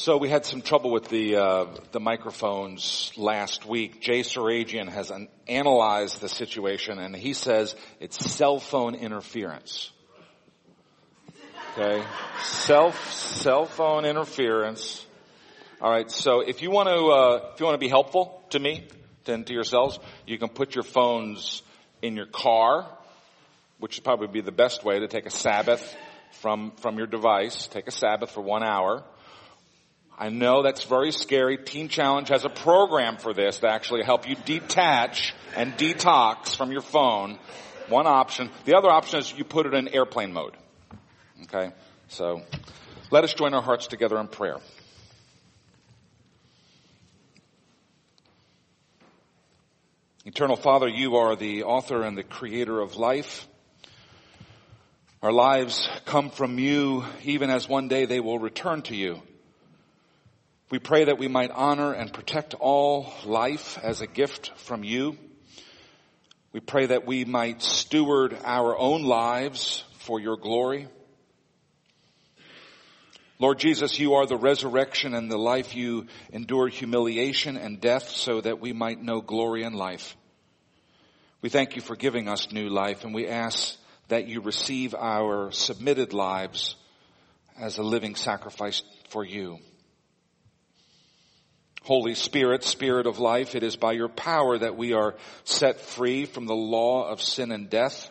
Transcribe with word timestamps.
So 0.00 0.16
we 0.16 0.30
had 0.30 0.46
some 0.46 0.62
trouble 0.62 0.90
with 0.90 1.10
the 1.10 1.36
uh, 1.36 1.66
the 1.92 2.00
microphones 2.00 3.12
last 3.18 3.66
week. 3.66 4.00
Jay 4.00 4.20
Suragian 4.20 4.88
has 4.88 5.10
an, 5.10 5.28
analyzed 5.46 6.22
the 6.22 6.28
situation, 6.30 6.98
and 6.98 7.14
he 7.14 7.34
says 7.34 7.76
it's 8.00 8.16
cell 8.16 8.60
phone 8.60 8.94
interference. 8.94 9.90
Okay, 11.76 12.02
self 12.42 13.12
cell 13.12 13.66
phone 13.66 14.06
interference. 14.06 15.04
All 15.82 15.90
right. 15.90 16.10
So 16.10 16.40
if 16.40 16.62
you 16.62 16.70
want 16.70 16.88
to 16.88 16.94
uh, 16.94 17.50
if 17.52 17.60
you 17.60 17.66
want 17.66 17.74
to 17.74 17.86
be 17.86 17.90
helpful 17.90 18.42
to 18.52 18.58
me 18.58 18.88
and 19.26 19.46
to 19.46 19.52
yourselves, 19.52 19.98
you 20.26 20.38
can 20.38 20.48
put 20.48 20.74
your 20.74 20.84
phones 20.84 21.62
in 22.00 22.16
your 22.16 22.24
car, 22.24 22.86
which 23.80 23.98
would 23.98 24.04
probably 24.04 24.28
be 24.28 24.40
the 24.40 24.50
best 24.50 24.82
way 24.82 25.00
to 25.00 25.08
take 25.08 25.26
a 25.26 25.30
Sabbath 25.30 25.94
from 26.40 26.72
from 26.76 26.96
your 26.96 27.06
device. 27.06 27.66
Take 27.66 27.86
a 27.86 27.92
Sabbath 27.92 28.30
for 28.30 28.40
one 28.40 28.62
hour 28.62 29.04
I 30.20 30.28
know 30.28 30.62
that's 30.62 30.84
very 30.84 31.12
scary. 31.12 31.56
Teen 31.56 31.88
Challenge 31.88 32.28
has 32.28 32.44
a 32.44 32.50
program 32.50 33.16
for 33.16 33.32
this 33.32 33.60
to 33.60 33.68
actually 33.68 34.02
help 34.02 34.28
you 34.28 34.36
detach 34.44 35.32
and 35.56 35.72
detox 35.78 36.54
from 36.54 36.70
your 36.70 36.82
phone. 36.82 37.38
One 37.88 38.06
option. 38.06 38.50
The 38.66 38.76
other 38.76 38.90
option 38.90 39.20
is 39.20 39.32
you 39.32 39.44
put 39.44 39.64
it 39.64 39.72
in 39.72 39.88
airplane 39.88 40.34
mode. 40.34 40.54
Okay? 41.44 41.72
So, 42.08 42.42
let 43.10 43.24
us 43.24 43.32
join 43.32 43.54
our 43.54 43.62
hearts 43.62 43.86
together 43.86 44.18
in 44.18 44.28
prayer. 44.28 44.58
Eternal 50.26 50.56
Father, 50.56 50.86
you 50.86 51.16
are 51.16 51.34
the 51.34 51.62
author 51.62 52.02
and 52.02 52.16
the 52.16 52.24
creator 52.24 52.78
of 52.78 52.96
life. 52.96 53.48
Our 55.22 55.32
lives 55.32 55.88
come 56.04 56.28
from 56.28 56.58
you 56.58 57.06
even 57.24 57.48
as 57.48 57.66
one 57.66 57.88
day 57.88 58.04
they 58.04 58.20
will 58.20 58.38
return 58.38 58.82
to 58.82 58.94
you. 58.94 59.22
We 60.70 60.78
pray 60.78 61.04
that 61.04 61.18
we 61.18 61.26
might 61.26 61.50
honor 61.50 61.92
and 61.92 62.12
protect 62.12 62.54
all 62.54 63.12
life 63.24 63.76
as 63.82 64.02
a 64.02 64.06
gift 64.06 64.52
from 64.56 64.84
you. 64.84 65.18
We 66.52 66.60
pray 66.60 66.86
that 66.86 67.04
we 67.04 67.24
might 67.24 67.60
steward 67.60 68.36
our 68.44 68.78
own 68.78 69.02
lives 69.02 69.82
for 69.98 70.20
your 70.20 70.36
glory. 70.36 70.86
Lord 73.40 73.58
Jesus, 73.58 73.98
you 73.98 74.14
are 74.14 74.26
the 74.26 74.36
resurrection 74.36 75.12
and 75.12 75.28
the 75.28 75.38
life. 75.38 75.74
You 75.74 76.06
endured 76.32 76.72
humiliation 76.72 77.56
and 77.56 77.80
death 77.80 78.08
so 78.08 78.40
that 78.40 78.60
we 78.60 78.72
might 78.72 79.02
know 79.02 79.20
glory 79.20 79.64
and 79.64 79.74
life. 79.74 80.16
We 81.42 81.48
thank 81.48 81.74
you 81.74 81.82
for 81.82 81.96
giving 81.96 82.28
us 82.28 82.52
new 82.52 82.68
life 82.68 83.02
and 83.02 83.12
we 83.12 83.26
ask 83.26 83.76
that 84.06 84.28
you 84.28 84.40
receive 84.40 84.94
our 84.94 85.50
submitted 85.50 86.12
lives 86.12 86.76
as 87.58 87.78
a 87.78 87.82
living 87.82 88.14
sacrifice 88.14 88.82
for 89.08 89.24
you. 89.24 89.58
Holy 91.82 92.14
Spirit, 92.14 92.62
Spirit 92.62 93.06
of 93.06 93.18
life, 93.18 93.54
it 93.54 93.62
is 93.62 93.76
by 93.76 93.92
your 93.92 94.08
power 94.08 94.58
that 94.58 94.76
we 94.76 94.92
are 94.92 95.16
set 95.44 95.80
free 95.80 96.26
from 96.26 96.46
the 96.46 96.54
law 96.54 97.08
of 97.08 97.22
sin 97.22 97.50
and 97.52 97.70
death. 97.70 98.10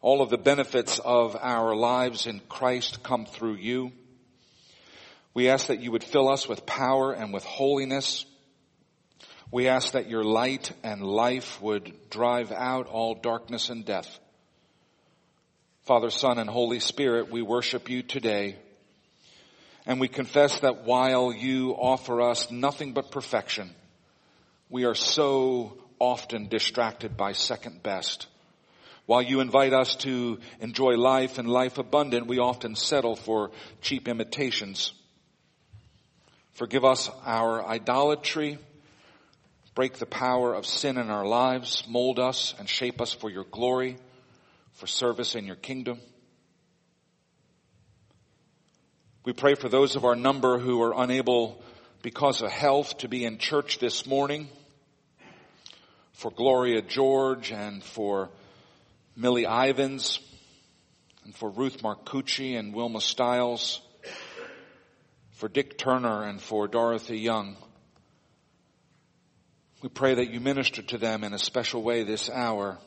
All 0.00 0.22
of 0.22 0.30
the 0.30 0.38
benefits 0.38 1.00
of 1.00 1.36
our 1.40 1.74
lives 1.74 2.26
in 2.26 2.40
Christ 2.48 3.02
come 3.02 3.26
through 3.26 3.56
you. 3.56 3.92
We 5.34 5.48
ask 5.48 5.66
that 5.66 5.80
you 5.80 5.90
would 5.92 6.04
fill 6.04 6.28
us 6.28 6.48
with 6.48 6.64
power 6.64 7.12
and 7.12 7.32
with 7.32 7.44
holiness. 7.44 8.24
We 9.50 9.68
ask 9.68 9.92
that 9.92 10.08
your 10.08 10.24
light 10.24 10.72
and 10.84 11.02
life 11.02 11.60
would 11.60 11.92
drive 12.10 12.52
out 12.52 12.86
all 12.86 13.14
darkness 13.16 13.68
and 13.68 13.84
death. 13.84 14.18
Father, 15.84 16.10
Son, 16.10 16.38
and 16.38 16.50
Holy 16.50 16.80
Spirit, 16.80 17.30
we 17.30 17.42
worship 17.42 17.88
you 17.88 18.02
today. 18.02 18.56
And 19.88 19.98
we 19.98 20.06
confess 20.06 20.60
that 20.60 20.84
while 20.84 21.32
you 21.32 21.70
offer 21.70 22.20
us 22.20 22.50
nothing 22.50 22.92
but 22.92 23.10
perfection, 23.10 23.74
we 24.68 24.84
are 24.84 24.94
so 24.94 25.78
often 25.98 26.48
distracted 26.48 27.16
by 27.16 27.32
second 27.32 27.82
best. 27.82 28.26
While 29.06 29.22
you 29.22 29.40
invite 29.40 29.72
us 29.72 29.96
to 29.96 30.40
enjoy 30.60 30.98
life 30.98 31.38
and 31.38 31.48
life 31.48 31.78
abundant, 31.78 32.26
we 32.26 32.38
often 32.38 32.74
settle 32.74 33.16
for 33.16 33.50
cheap 33.80 34.08
imitations. 34.08 34.92
Forgive 36.52 36.84
us 36.84 37.10
our 37.24 37.66
idolatry. 37.66 38.58
Break 39.74 39.94
the 39.94 40.04
power 40.04 40.52
of 40.52 40.66
sin 40.66 40.98
in 40.98 41.08
our 41.08 41.24
lives. 41.24 41.82
Mold 41.88 42.18
us 42.18 42.54
and 42.58 42.68
shape 42.68 43.00
us 43.00 43.14
for 43.14 43.30
your 43.30 43.44
glory, 43.44 43.96
for 44.74 44.86
service 44.86 45.34
in 45.34 45.46
your 45.46 45.56
kingdom. 45.56 45.98
We 49.28 49.34
pray 49.34 49.56
for 49.56 49.68
those 49.68 49.94
of 49.94 50.06
our 50.06 50.16
number 50.16 50.58
who 50.58 50.80
are 50.80 51.02
unable 51.02 51.62
because 52.00 52.40
of 52.40 52.50
health 52.50 52.96
to 53.00 53.08
be 53.08 53.26
in 53.26 53.36
church 53.36 53.78
this 53.78 54.06
morning. 54.06 54.48
For 56.14 56.30
Gloria 56.30 56.80
George 56.80 57.52
and 57.52 57.84
for 57.84 58.30
Millie 59.14 59.44
Ivins 59.44 60.18
and 61.26 61.36
for 61.36 61.50
Ruth 61.50 61.82
Marcucci 61.82 62.58
and 62.58 62.72
Wilma 62.72 63.02
Stiles. 63.02 63.82
For 65.32 65.50
Dick 65.50 65.76
Turner 65.76 66.22
and 66.22 66.40
for 66.40 66.66
Dorothy 66.66 67.18
Young. 67.18 67.58
We 69.82 69.90
pray 69.90 70.14
that 70.14 70.30
you 70.30 70.40
minister 70.40 70.80
to 70.80 70.96
them 70.96 71.22
in 71.22 71.34
a 71.34 71.38
special 71.38 71.82
way 71.82 72.02
this 72.02 72.30
hour. 72.30 72.78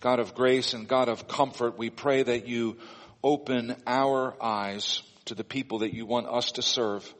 God 0.00 0.20
of 0.20 0.34
grace 0.34 0.74
and 0.74 0.86
God 0.86 1.08
of 1.08 1.26
comfort, 1.26 1.76
we 1.76 1.90
pray 1.90 2.22
that 2.22 2.46
you 2.46 2.76
open 3.22 3.74
our 3.86 4.36
eyes 4.40 5.02
to 5.24 5.34
the 5.34 5.44
people 5.44 5.80
that 5.80 5.92
you 5.92 6.06
want 6.06 6.28
us 6.28 6.52
to 6.52 6.62
serve, 6.62 7.12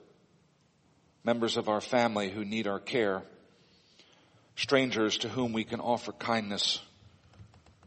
members 1.24 1.56
of 1.56 1.68
our 1.68 1.80
family 1.80 2.30
who 2.30 2.44
need 2.44 2.68
our 2.68 2.78
care, 2.78 3.22
strangers 4.56 5.18
to 5.18 5.28
whom 5.28 5.52
we 5.52 5.64
can 5.64 5.80
offer 5.80 6.12
kindness, 6.12 6.80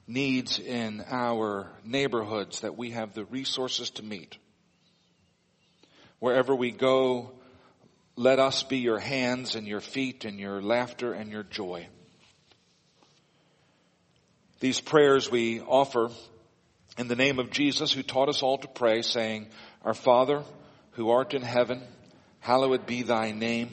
needs 0.08 0.60
in 0.60 1.04
our 1.10 1.72
neighborhoods 1.86 2.62
that 2.62 2.78
we 2.78 2.92
have 2.92 3.14
the 3.14 3.26
resources 3.26 3.92
to 3.92 4.04
meet. 4.04 4.38
Wherever 6.20 6.54
we 6.54 6.72
go, 6.72 7.32
let 8.18 8.40
us 8.40 8.64
be 8.64 8.80
your 8.80 9.00
hands 9.00 9.56
and 9.56 9.66
your 9.66 9.80
feet 9.80 10.26
and 10.26 10.38
your 10.38 10.62
laughter 10.62 11.14
and 11.14 11.32
your 11.32 11.44
joy. 11.44 11.88
These 14.62 14.80
prayers 14.80 15.30
we 15.32 15.60
offer 15.60 16.12
in 16.96 17.08
the 17.08 17.16
name 17.16 17.40
of 17.40 17.50
Jesus 17.50 17.92
who 17.92 18.04
taught 18.04 18.30
us 18.30 18.44
all 18.44 18.60
to 18.60 18.68
pray 18.68 19.02
saying, 19.02 19.48
Our 19.84 19.96
Father 19.96 20.44
who 20.92 21.10
art 21.10 21.34
in 21.34 21.42
heaven, 21.42 21.82
hallowed 22.42 22.86
be 22.86 23.02
thy 23.02 23.32
name. 23.32 23.72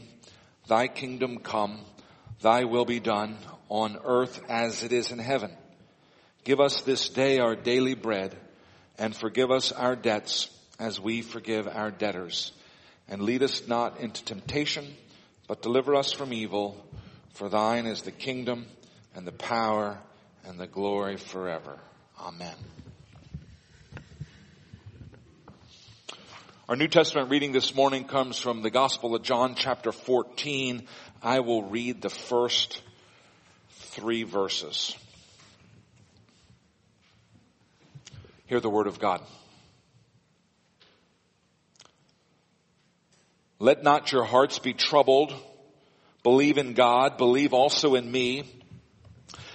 Thy 0.67 0.89
kingdom 0.89 1.41
come, 1.41 1.81
thy 2.41 2.65
will 2.65 2.87
be 2.87 3.01
done 3.01 3.37
on 3.69 3.99
earth 4.03 4.41
as 4.49 4.83
it 4.83 4.93
is 4.93 5.13
in 5.13 5.19
heaven. 5.19 5.51
Give 6.45 6.59
us 6.59 6.81
this 6.81 7.11
day 7.11 7.39
our 7.39 7.55
daily 7.55 7.95
bread 7.95 8.35
and 8.97 9.15
forgive 9.15 9.51
us 9.51 9.73
our 9.73 9.95
debts 9.95 10.49
as 10.79 10.99
we 10.99 11.21
forgive 11.21 11.69
our 11.69 11.91
debtors. 11.91 12.53
And 13.09 13.21
lead 13.21 13.43
us 13.43 13.69
not 13.69 14.01
into 14.01 14.25
temptation, 14.25 14.87
but 15.49 15.61
deliver 15.61 15.95
us 15.95 16.13
from 16.13 16.33
evil. 16.33 16.83
For 17.35 17.51
thine 17.51 17.85
is 17.85 18.01
the 18.01 18.11
kingdom 18.11 18.65
and 19.15 19.27
the 19.27 19.33
power 19.33 19.99
and 20.49 20.59
the 20.59 20.67
glory 20.67 21.19
forever. 21.19 21.79
Amen. 22.19 22.55
Our 26.71 26.75
New 26.75 26.89
Testament 26.89 27.29
reading 27.29 27.53
this 27.53 27.75
morning 27.75 28.05
comes 28.05 28.39
from 28.39 28.63
the 28.63 28.71
Gospel 28.71 29.15
of 29.15 29.23
John 29.23 29.57
chapter 29.57 29.93
14. 29.93 30.87
I 31.23 31.41
will 31.41 31.65
read 31.65 32.01
the 32.01 32.09
first 32.09 32.81
three 33.73 34.23
verses. 34.23 34.97
Hear 38.47 38.61
the 38.61 38.71
word 38.71 38.87
of 38.87 38.99
God. 38.99 39.21
Let 43.59 43.83
not 43.83 44.13
your 44.13 44.25
hearts 44.25 44.59
be 44.59 44.73
troubled. 44.73 45.35
Believe 46.23 46.57
in 46.57 46.73
God. 46.73 47.19
Believe 47.19 47.53
also 47.53 47.97
in 47.97 48.11
me. 48.11 48.58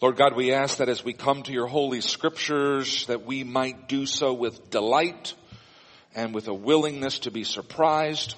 Lord 0.00 0.16
God, 0.16 0.34
we 0.34 0.54
ask 0.54 0.78
that 0.78 0.88
as 0.88 1.04
we 1.04 1.12
come 1.12 1.42
to 1.42 1.52
your 1.52 1.66
holy 1.66 2.00
scriptures, 2.00 3.04
that 3.08 3.26
we 3.26 3.44
might 3.44 3.86
do 3.86 4.06
so 4.06 4.32
with 4.32 4.70
delight 4.70 5.34
and 6.14 6.34
with 6.34 6.48
a 6.48 6.54
willingness 6.54 7.18
to 7.20 7.30
be 7.30 7.44
surprised. 7.44 8.34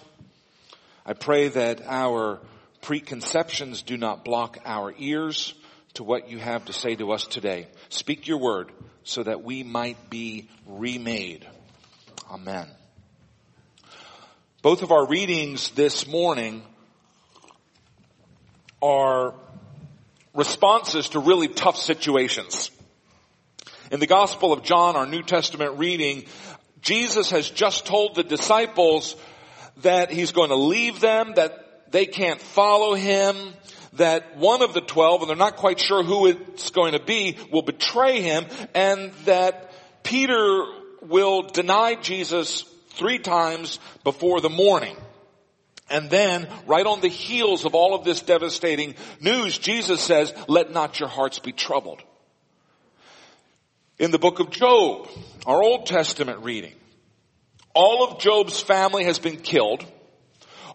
I 1.06 1.12
pray 1.12 1.50
that 1.50 1.80
our 1.86 2.40
preconceptions 2.80 3.82
do 3.82 3.96
not 3.96 4.24
block 4.24 4.58
our 4.64 4.92
ears 4.98 5.54
to 5.94 6.02
what 6.02 6.28
you 6.28 6.38
have 6.38 6.64
to 6.64 6.72
say 6.72 6.96
to 6.96 7.12
us 7.12 7.28
today. 7.28 7.68
Speak 7.90 8.26
your 8.26 8.38
word 8.38 8.72
so 9.04 9.22
that 9.22 9.44
we 9.44 9.62
might 9.62 10.10
be 10.10 10.48
remade. 10.66 11.46
Amen. 12.28 12.66
Both 14.62 14.82
of 14.82 14.90
our 14.90 15.06
readings 15.06 15.70
this 15.70 16.08
morning 16.08 16.64
are 18.82 19.34
responses 20.34 21.10
to 21.10 21.18
really 21.18 21.48
tough 21.48 21.76
situations. 21.76 22.70
In 23.90 24.00
the 24.00 24.06
Gospel 24.06 24.52
of 24.52 24.62
John, 24.62 24.96
our 24.96 25.06
New 25.06 25.22
Testament 25.22 25.78
reading, 25.78 26.24
Jesus 26.80 27.30
has 27.30 27.48
just 27.50 27.86
told 27.86 28.14
the 28.14 28.24
disciples 28.24 29.16
that 29.82 30.10
he's 30.10 30.32
going 30.32 30.48
to 30.48 30.56
leave 30.56 31.00
them, 31.00 31.34
that 31.36 31.90
they 31.92 32.06
can't 32.06 32.40
follow 32.40 32.94
him, 32.94 33.36
that 33.94 34.38
one 34.38 34.62
of 34.62 34.72
the 34.72 34.80
twelve, 34.80 35.20
and 35.20 35.28
they're 35.28 35.36
not 35.36 35.56
quite 35.56 35.78
sure 35.78 36.02
who 36.02 36.26
it's 36.26 36.70
going 36.70 36.92
to 36.92 36.98
be, 37.00 37.36
will 37.50 37.62
betray 37.62 38.22
him, 38.22 38.46
and 38.74 39.12
that 39.26 39.72
Peter 40.02 40.64
will 41.02 41.42
deny 41.42 41.94
Jesus 41.94 42.62
three 42.90 43.18
times 43.18 43.78
before 44.04 44.40
the 44.40 44.48
morning. 44.48 44.96
And 45.92 46.08
then, 46.08 46.48
right 46.66 46.86
on 46.86 47.02
the 47.02 47.08
heels 47.08 47.66
of 47.66 47.74
all 47.74 47.94
of 47.94 48.02
this 48.02 48.22
devastating 48.22 48.94
news, 49.20 49.58
Jesus 49.58 50.00
says, 50.00 50.32
let 50.48 50.72
not 50.72 50.98
your 50.98 51.08
hearts 51.10 51.38
be 51.38 51.52
troubled. 51.52 52.02
In 53.98 54.10
the 54.10 54.18
book 54.18 54.40
of 54.40 54.50
Job, 54.50 55.06
our 55.44 55.62
Old 55.62 55.84
Testament 55.84 56.40
reading, 56.40 56.72
all 57.74 58.04
of 58.04 58.20
Job's 58.20 58.58
family 58.58 59.04
has 59.04 59.18
been 59.18 59.36
killed. 59.36 59.84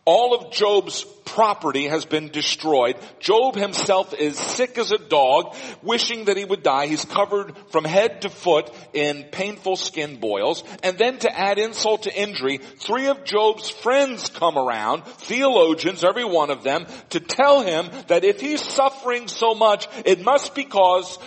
All 0.07 0.33
of 0.33 0.53
Job's 0.53 1.03
property 1.25 1.87
has 1.87 2.05
been 2.05 2.29
destroyed. 2.29 2.95
Job 3.19 3.55
himself 3.55 4.13
is 4.13 4.37
sick 4.39 4.77
as 4.77 4.93
a 4.93 4.97
dog, 4.97 5.53
wishing 5.83 6.25
that 6.25 6.37
he 6.37 6.45
would 6.45 6.63
die. 6.63 6.87
He's 6.87 7.03
covered 7.03 7.53
from 7.71 7.83
head 7.83 8.21
to 8.21 8.29
foot 8.29 8.73
in 8.93 9.25
painful 9.25 9.75
skin 9.75 10.21
boils. 10.21 10.63
And 10.81 10.97
then 10.97 11.19
to 11.19 11.37
add 11.37 11.59
insult 11.59 12.03
to 12.03 12.17
injury, 12.17 12.59
three 12.59 13.07
of 13.07 13.25
Job's 13.25 13.69
friends 13.69 14.29
come 14.29 14.57
around, 14.57 15.03
theologians, 15.03 16.05
every 16.05 16.23
one 16.23 16.51
of 16.51 16.63
them, 16.63 16.85
to 17.09 17.19
tell 17.19 17.63
him 17.63 17.89
that 18.07 18.23
if 18.23 18.39
he's 18.39 18.61
suffering 18.61 19.27
so 19.27 19.55
much, 19.55 19.89
it 20.05 20.23
must 20.23 20.55
be 20.55 20.63
because, 20.63 21.19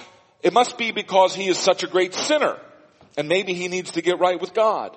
it 0.43 0.55
must 0.55 0.79
be 0.79 0.91
because 0.91 1.35
he 1.35 1.49
is 1.49 1.59
such 1.59 1.83
a 1.83 1.87
great 1.87 2.15
sinner. 2.15 2.57
And 3.19 3.29
maybe 3.29 3.53
he 3.53 3.69
needs 3.69 3.91
to 3.91 4.01
get 4.01 4.21
right 4.21 4.41
with 4.41 4.55
God. 4.55 4.97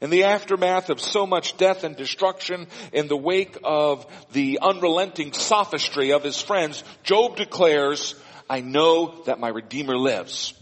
In 0.00 0.10
the 0.10 0.24
aftermath 0.24 0.90
of 0.90 1.00
so 1.00 1.26
much 1.26 1.56
death 1.56 1.82
and 1.82 1.96
destruction, 1.96 2.66
in 2.92 3.08
the 3.08 3.16
wake 3.16 3.56
of 3.64 4.06
the 4.32 4.58
unrelenting 4.60 5.32
sophistry 5.32 6.12
of 6.12 6.22
his 6.22 6.40
friends, 6.40 6.84
Job 7.02 7.36
declares, 7.36 8.14
I 8.48 8.60
know 8.60 9.22
that 9.24 9.40
my 9.40 9.48
Redeemer 9.48 9.96
lives. 9.96 10.52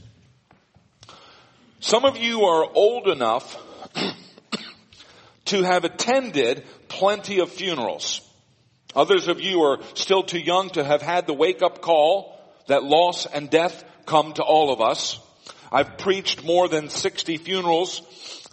Some 1.81 2.05
of 2.05 2.17
you 2.17 2.45
are 2.45 2.65
old 2.73 3.09
enough 3.09 3.61
to 5.47 5.63
have 5.65 5.85
attended 5.85 6.65
plenty 6.87 7.41
of 7.41 7.51
funerals. 7.51 8.21
Others 8.95 9.27
of 9.27 9.41
you 9.41 9.63
are 9.63 9.81
still 9.95 10.23
too 10.23 10.39
young 10.39 10.71
to 10.71 10.85
have 10.85 11.03
had 11.03 11.27
the 11.27 11.35
wake 11.35 11.61
up 11.61 11.81
call 11.81 12.39
that 12.69 12.85
loss 12.85 13.27
and 13.27 13.51
death 13.51 13.85
come 14.07 14.33
to 14.35 14.45
all 14.45 14.73
of 14.73 14.81
us. 14.81 15.19
I've 15.73 15.99
preached 15.99 16.45
more 16.45 16.69
than 16.69 16.89
60 16.89 17.37
funerals 17.39 18.01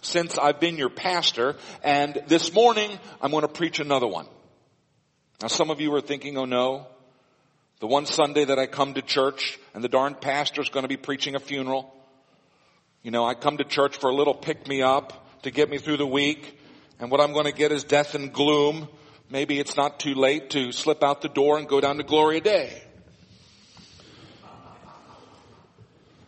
since 0.02 0.36
I've 0.36 0.60
been 0.60 0.76
your 0.76 0.90
pastor, 0.90 1.56
and 1.82 2.22
this 2.26 2.52
morning 2.52 2.90
I'm 3.20 3.30
going 3.30 3.42
to 3.42 3.48
preach 3.48 3.80
another 3.80 4.06
one. 4.06 4.26
Now 5.40 5.48
some 5.48 5.70
of 5.70 5.80
you 5.80 5.94
are 5.94 6.00
thinking, 6.00 6.36
oh 6.36 6.44
no, 6.44 6.86
the 7.80 7.86
one 7.86 8.06
Sunday 8.06 8.44
that 8.44 8.58
I 8.58 8.66
come 8.66 8.94
to 8.94 9.02
church 9.02 9.58
and 9.74 9.82
the 9.82 9.88
darn 9.88 10.14
pastor's 10.14 10.68
going 10.68 10.84
to 10.84 10.88
be 10.88 10.96
preaching 10.96 11.34
a 11.34 11.40
funeral. 11.40 11.92
You 13.02 13.10
know, 13.10 13.24
I 13.24 13.34
come 13.34 13.56
to 13.56 13.64
church 13.64 13.96
for 13.96 14.10
a 14.10 14.14
little 14.14 14.34
pick 14.34 14.68
me 14.68 14.82
up 14.82 15.42
to 15.42 15.50
get 15.50 15.70
me 15.70 15.78
through 15.78 15.96
the 15.96 16.06
week, 16.06 16.58
and 17.00 17.10
what 17.10 17.20
I'm 17.20 17.32
going 17.32 17.46
to 17.46 17.52
get 17.52 17.72
is 17.72 17.82
death 17.82 18.14
and 18.14 18.32
gloom. 18.32 18.88
Maybe 19.30 19.58
it's 19.58 19.76
not 19.76 19.98
too 19.98 20.14
late 20.14 20.50
to 20.50 20.72
slip 20.72 21.02
out 21.02 21.22
the 21.22 21.28
door 21.28 21.58
and 21.58 21.66
go 21.66 21.80
down 21.80 21.96
to 21.96 22.04
Gloria 22.04 22.40
Dei. 22.40 22.82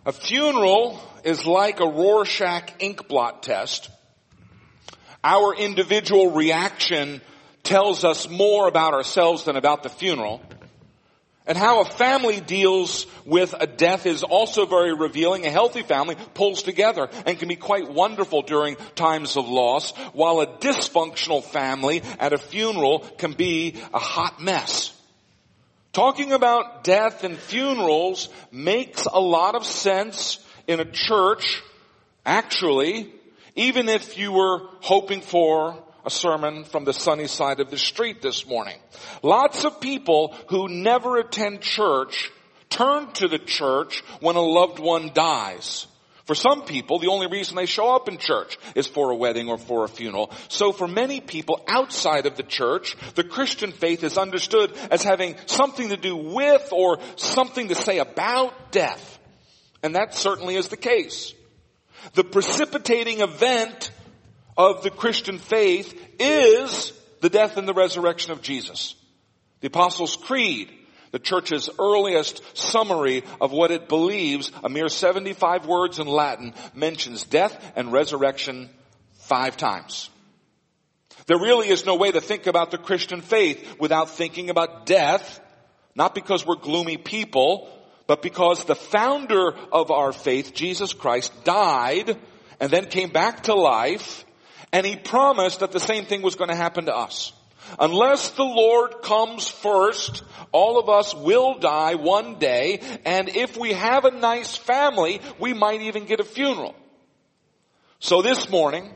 A 0.07 0.13
funeral 0.13 1.01
is 1.25 1.47
like 1.47 1.81
a 1.81 1.89
Rorschach 1.89 2.71
ink 2.79 3.09
blot 3.09 3.43
test. 3.43 3.89
Our 5.23 5.55
individual 5.55 6.33
reaction 6.33 7.23
tells 7.63 8.05
us 8.05 8.29
more 8.29 8.69
about 8.69 8.93
ourselves 8.93 9.45
than 9.45 9.57
about 9.57 9.83
the 9.83 9.89
funeral. 9.89 10.43
And 11.47 11.57
how 11.57 11.81
a 11.81 11.85
family 11.87 12.41
deals 12.41 13.07
with 13.25 13.55
a 13.59 13.67
death 13.67 14.05
is 14.05 14.23
also 14.23 14.67
very 14.67 14.95
revealing. 14.95 15.47
A 15.47 15.51
healthy 15.51 15.83
family 15.83 16.17
pulls 16.35 16.63
together 16.63 17.09
and 17.25 17.39
can 17.39 17.49
be 17.49 17.57
quite 17.57 17.91
wonderful 17.91 18.43
during 18.43 18.77
times 18.95 19.37
of 19.39 19.49
loss, 19.49 19.93
while 20.13 20.41
a 20.41 20.47
dysfunctional 20.47 21.43
family 21.43 22.03
at 22.19 22.35
a 22.35 22.39
funeral 22.39 23.01
can 23.01 23.33
be 23.33 23.77
a 23.95 23.99
hot 23.99 24.41
mess. 24.43 24.93
Talking 25.95 26.33
about 26.33 26.83
death 26.83 27.23
and 27.23 27.39
funerals 27.39 28.29
makes 28.51 29.07
a 29.07 29.21
lot 29.21 29.55
of 29.55 29.65
sense 29.65 30.45
in 30.67 30.81
a 30.81 30.85
church, 30.85 31.63
actually, 32.27 33.13
even 33.55 33.89
if 33.89 34.19
you 34.19 34.33
were 34.33 34.63
hoping 34.81 35.21
for 35.21 35.81
a 36.05 36.11
sermon 36.11 36.65
from 36.65 36.85
the 36.85 36.93
sunny 36.93 37.29
side 37.29 37.61
of 37.61 37.71
the 37.71 37.79
street 37.79 38.23
this 38.23 38.45
morning. 38.45 38.77
Lots 39.23 39.65
of 39.65 39.81
people 39.81 40.35
who 40.49 40.69
never 40.69 41.19
attend 41.19 41.61
church 41.61 42.33
turn 42.71 43.13
to 43.13 43.29
the 43.29 43.39
church 43.39 44.03
when 44.19 44.35
a 44.35 44.43
loved 44.43 44.81
one 44.81 45.13
dies. 45.15 45.87
For 46.25 46.35
some 46.35 46.63
people, 46.65 46.99
the 46.99 47.09
only 47.09 47.27
reason 47.27 47.55
they 47.57 47.67
show 47.67 47.95
up 47.95 48.09
in 48.09 48.17
church 48.17 48.59
is 48.75 48.87
for 48.87 49.11
a 49.11 49.17
wedding 49.17 49.49
or 49.49 49.59
for 49.59 49.85
a 49.85 49.89
funeral. 49.89 50.33
So 50.49 50.73
for 50.73 50.89
many 50.89 51.21
people 51.21 51.63
outside 51.69 52.25
of 52.25 52.37
the 52.37 52.43
church, 52.43 52.97
the 53.15 53.25
Christian 53.25 53.73
faith 53.73 54.03
is 54.03 54.17
understood 54.17 54.73
as 54.91 55.03
having 55.03 55.37
something 55.47 55.91
to 55.91 55.99
do 55.99 56.17
with 56.17 56.73
or 56.73 56.99
something 57.17 57.69
to 57.69 57.75
say 57.75 57.99
about 57.99 58.73
death. 58.73 59.19
And 59.83 59.97
that 59.97 60.15
certainly 60.15 60.57
is 60.57 60.69
the 60.69 60.79
case. 60.79 61.35
The 62.15 62.25
precipitating 62.25 63.21
event 63.21 63.91
of 64.57 64.83
the 64.83 64.91
Christian 64.91 65.39
faith 65.39 65.99
is 66.19 66.93
the 67.21 67.29
death 67.29 67.59
and 67.59 67.69
the 67.69 67.75
resurrection 67.75 68.33
of 68.33 68.41
Jesus. 68.41 68.95
The 69.61 69.67
Apostles' 69.67 70.17
Creed 70.17 70.71
the 71.15 71.21
church's 71.21 71.71
earliest 71.79 72.43
summary 72.59 73.23
of 73.41 73.53
what 73.53 73.71
it 73.71 73.89
believes, 73.89 74.51
a 74.65 74.69
mere 74.69 74.89
75 74.89 75.65
words 75.65 76.01
in 76.01 76.09
Latin, 76.09 76.53
mentions 76.75 77.23
death 77.23 77.57
and 77.77 77.93
resurrection 77.93 78.69
five 79.13 79.57
times. 79.57 80.11
There 81.27 81.39
really 81.39 81.69
is 81.69 81.87
no 81.87 81.95
way 81.95 82.11
to 82.11 82.21
think 82.21 82.49
about 82.49 82.73
the 82.73 82.79
Christian 82.79 83.21
faith 83.21 83.77
without 83.79 84.11
thinking 84.11 84.51
about 84.51 84.87
death, 84.87 85.41
not 85.95 86.17
because 86.17 86.45
we're 86.45 86.57
gloomy 86.57 86.97
people, 86.97 87.69
but 88.09 88.21
because 88.21 88.65
the 88.65 88.75
founder 88.75 89.55
of 89.71 89.93
our 89.93 90.11
faith, 90.11 90.53
Jesus 90.53 90.93
Christ, 90.93 91.33
died 91.45 92.19
and 92.59 92.73
then 92.73 92.87
came 92.87 93.11
back 93.11 93.45
to 93.45 93.55
life, 93.55 94.25
and 94.73 94.85
he 94.85 94.97
promised 94.97 95.61
that 95.61 95.71
the 95.71 95.79
same 95.79 96.07
thing 96.07 96.23
was 96.23 96.35
going 96.35 96.51
to 96.51 96.57
happen 96.57 96.87
to 96.87 96.97
us. 96.97 97.33
Unless 97.79 98.31
the 98.31 98.45
Lord 98.45 99.03
comes 99.03 99.49
first, 99.49 100.23
all 100.53 100.79
of 100.79 100.89
us 100.89 101.15
will 101.15 101.59
die 101.59 101.95
one 101.95 102.39
day, 102.39 102.81
and 103.05 103.29
if 103.29 103.57
we 103.57 103.73
have 103.73 104.05
a 104.05 104.11
nice 104.11 104.57
family, 104.57 105.21
we 105.39 105.53
might 105.53 105.83
even 105.83 106.05
get 106.05 106.21
a 106.21 106.25
funeral. 106.25 106.75
So 107.99 108.23
this 108.23 108.51
morning, 108.51 108.95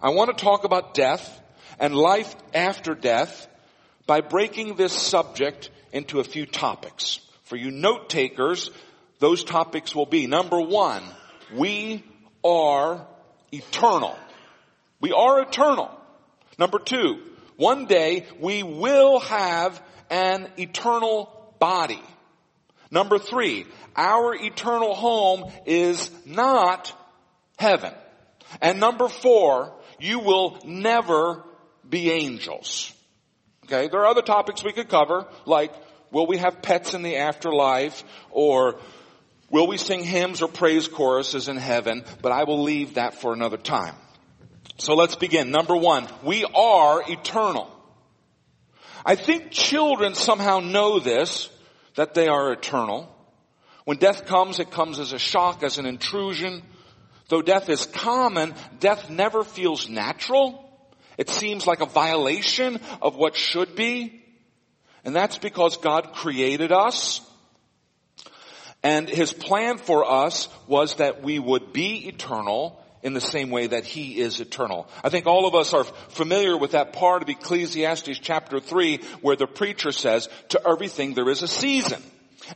I 0.00 0.10
want 0.10 0.36
to 0.36 0.44
talk 0.44 0.64
about 0.64 0.94
death 0.94 1.40
and 1.78 1.94
life 1.94 2.34
after 2.54 2.94
death 2.94 3.48
by 4.06 4.20
breaking 4.20 4.76
this 4.76 4.92
subject 4.92 5.70
into 5.92 6.20
a 6.20 6.24
few 6.24 6.46
topics. 6.46 7.20
For 7.44 7.56
you 7.56 7.70
note 7.70 8.08
takers, 8.08 8.70
those 9.18 9.42
topics 9.44 9.94
will 9.94 10.06
be 10.06 10.26
number 10.26 10.60
one, 10.60 11.02
we 11.54 12.04
are 12.44 13.06
eternal. 13.52 14.16
We 15.00 15.12
are 15.12 15.40
eternal. 15.42 15.90
Number 16.58 16.78
two, 16.78 17.22
one 17.58 17.86
day 17.86 18.24
we 18.38 18.62
will 18.62 19.18
have 19.18 19.82
an 20.08 20.48
eternal 20.56 21.54
body. 21.58 22.00
Number 22.90 23.18
three, 23.18 23.66
our 23.96 24.34
eternal 24.34 24.94
home 24.94 25.50
is 25.66 26.10
not 26.24 26.92
heaven. 27.58 27.92
And 28.62 28.80
number 28.80 29.08
four, 29.08 29.74
you 29.98 30.20
will 30.20 30.58
never 30.64 31.42
be 31.86 32.10
angels. 32.10 32.92
Okay, 33.64 33.88
there 33.88 34.00
are 34.00 34.06
other 34.06 34.22
topics 34.22 34.64
we 34.64 34.72
could 34.72 34.88
cover, 34.88 35.26
like 35.44 35.74
will 36.12 36.26
we 36.26 36.38
have 36.38 36.62
pets 36.62 36.94
in 36.94 37.02
the 37.02 37.16
afterlife, 37.16 38.04
or 38.30 38.76
will 39.50 39.66
we 39.66 39.76
sing 39.78 40.04
hymns 40.04 40.42
or 40.42 40.48
praise 40.48 40.86
choruses 40.86 41.48
in 41.48 41.56
heaven, 41.56 42.04
but 42.22 42.30
I 42.30 42.44
will 42.44 42.62
leave 42.62 42.94
that 42.94 43.14
for 43.14 43.32
another 43.32 43.58
time. 43.58 43.96
So 44.78 44.94
let's 44.94 45.16
begin. 45.16 45.50
Number 45.50 45.76
one, 45.76 46.06
we 46.22 46.44
are 46.44 47.02
eternal. 47.10 47.68
I 49.04 49.16
think 49.16 49.50
children 49.50 50.14
somehow 50.14 50.60
know 50.60 51.00
this, 51.00 51.48
that 51.96 52.14
they 52.14 52.28
are 52.28 52.52
eternal. 52.52 53.12
When 53.84 53.96
death 53.96 54.26
comes, 54.26 54.60
it 54.60 54.70
comes 54.70 55.00
as 55.00 55.12
a 55.12 55.18
shock, 55.18 55.64
as 55.64 55.78
an 55.78 55.86
intrusion. 55.86 56.62
Though 57.28 57.42
death 57.42 57.68
is 57.68 57.86
common, 57.86 58.54
death 58.78 59.10
never 59.10 59.42
feels 59.42 59.88
natural. 59.88 60.64
It 61.16 61.28
seems 61.28 61.66
like 61.66 61.80
a 61.80 61.86
violation 61.86 62.78
of 63.02 63.16
what 63.16 63.34
should 63.34 63.74
be. 63.74 64.22
And 65.04 65.14
that's 65.14 65.38
because 65.38 65.76
God 65.78 66.12
created 66.12 66.70
us. 66.70 67.20
And 68.84 69.08
His 69.08 69.32
plan 69.32 69.78
for 69.78 70.08
us 70.08 70.48
was 70.68 70.94
that 70.96 71.22
we 71.24 71.40
would 71.40 71.72
be 71.72 72.06
eternal 72.06 72.80
in 73.02 73.14
the 73.14 73.20
same 73.20 73.50
way 73.50 73.68
that 73.68 73.84
He 73.84 74.20
is 74.20 74.40
eternal. 74.40 74.88
I 75.02 75.08
think 75.08 75.26
all 75.26 75.46
of 75.46 75.54
us 75.54 75.74
are 75.74 75.84
familiar 75.84 76.56
with 76.56 76.72
that 76.72 76.92
part 76.92 77.22
of 77.22 77.28
Ecclesiastes 77.28 78.18
chapter 78.20 78.60
3 78.60 78.98
where 79.20 79.36
the 79.36 79.46
preacher 79.46 79.92
says, 79.92 80.28
to 80.50 80.60
everything 80.66 81.14
there 81.14 81.28
is 81.30 81.42
a 81.42 81.48
season 81.48 82.02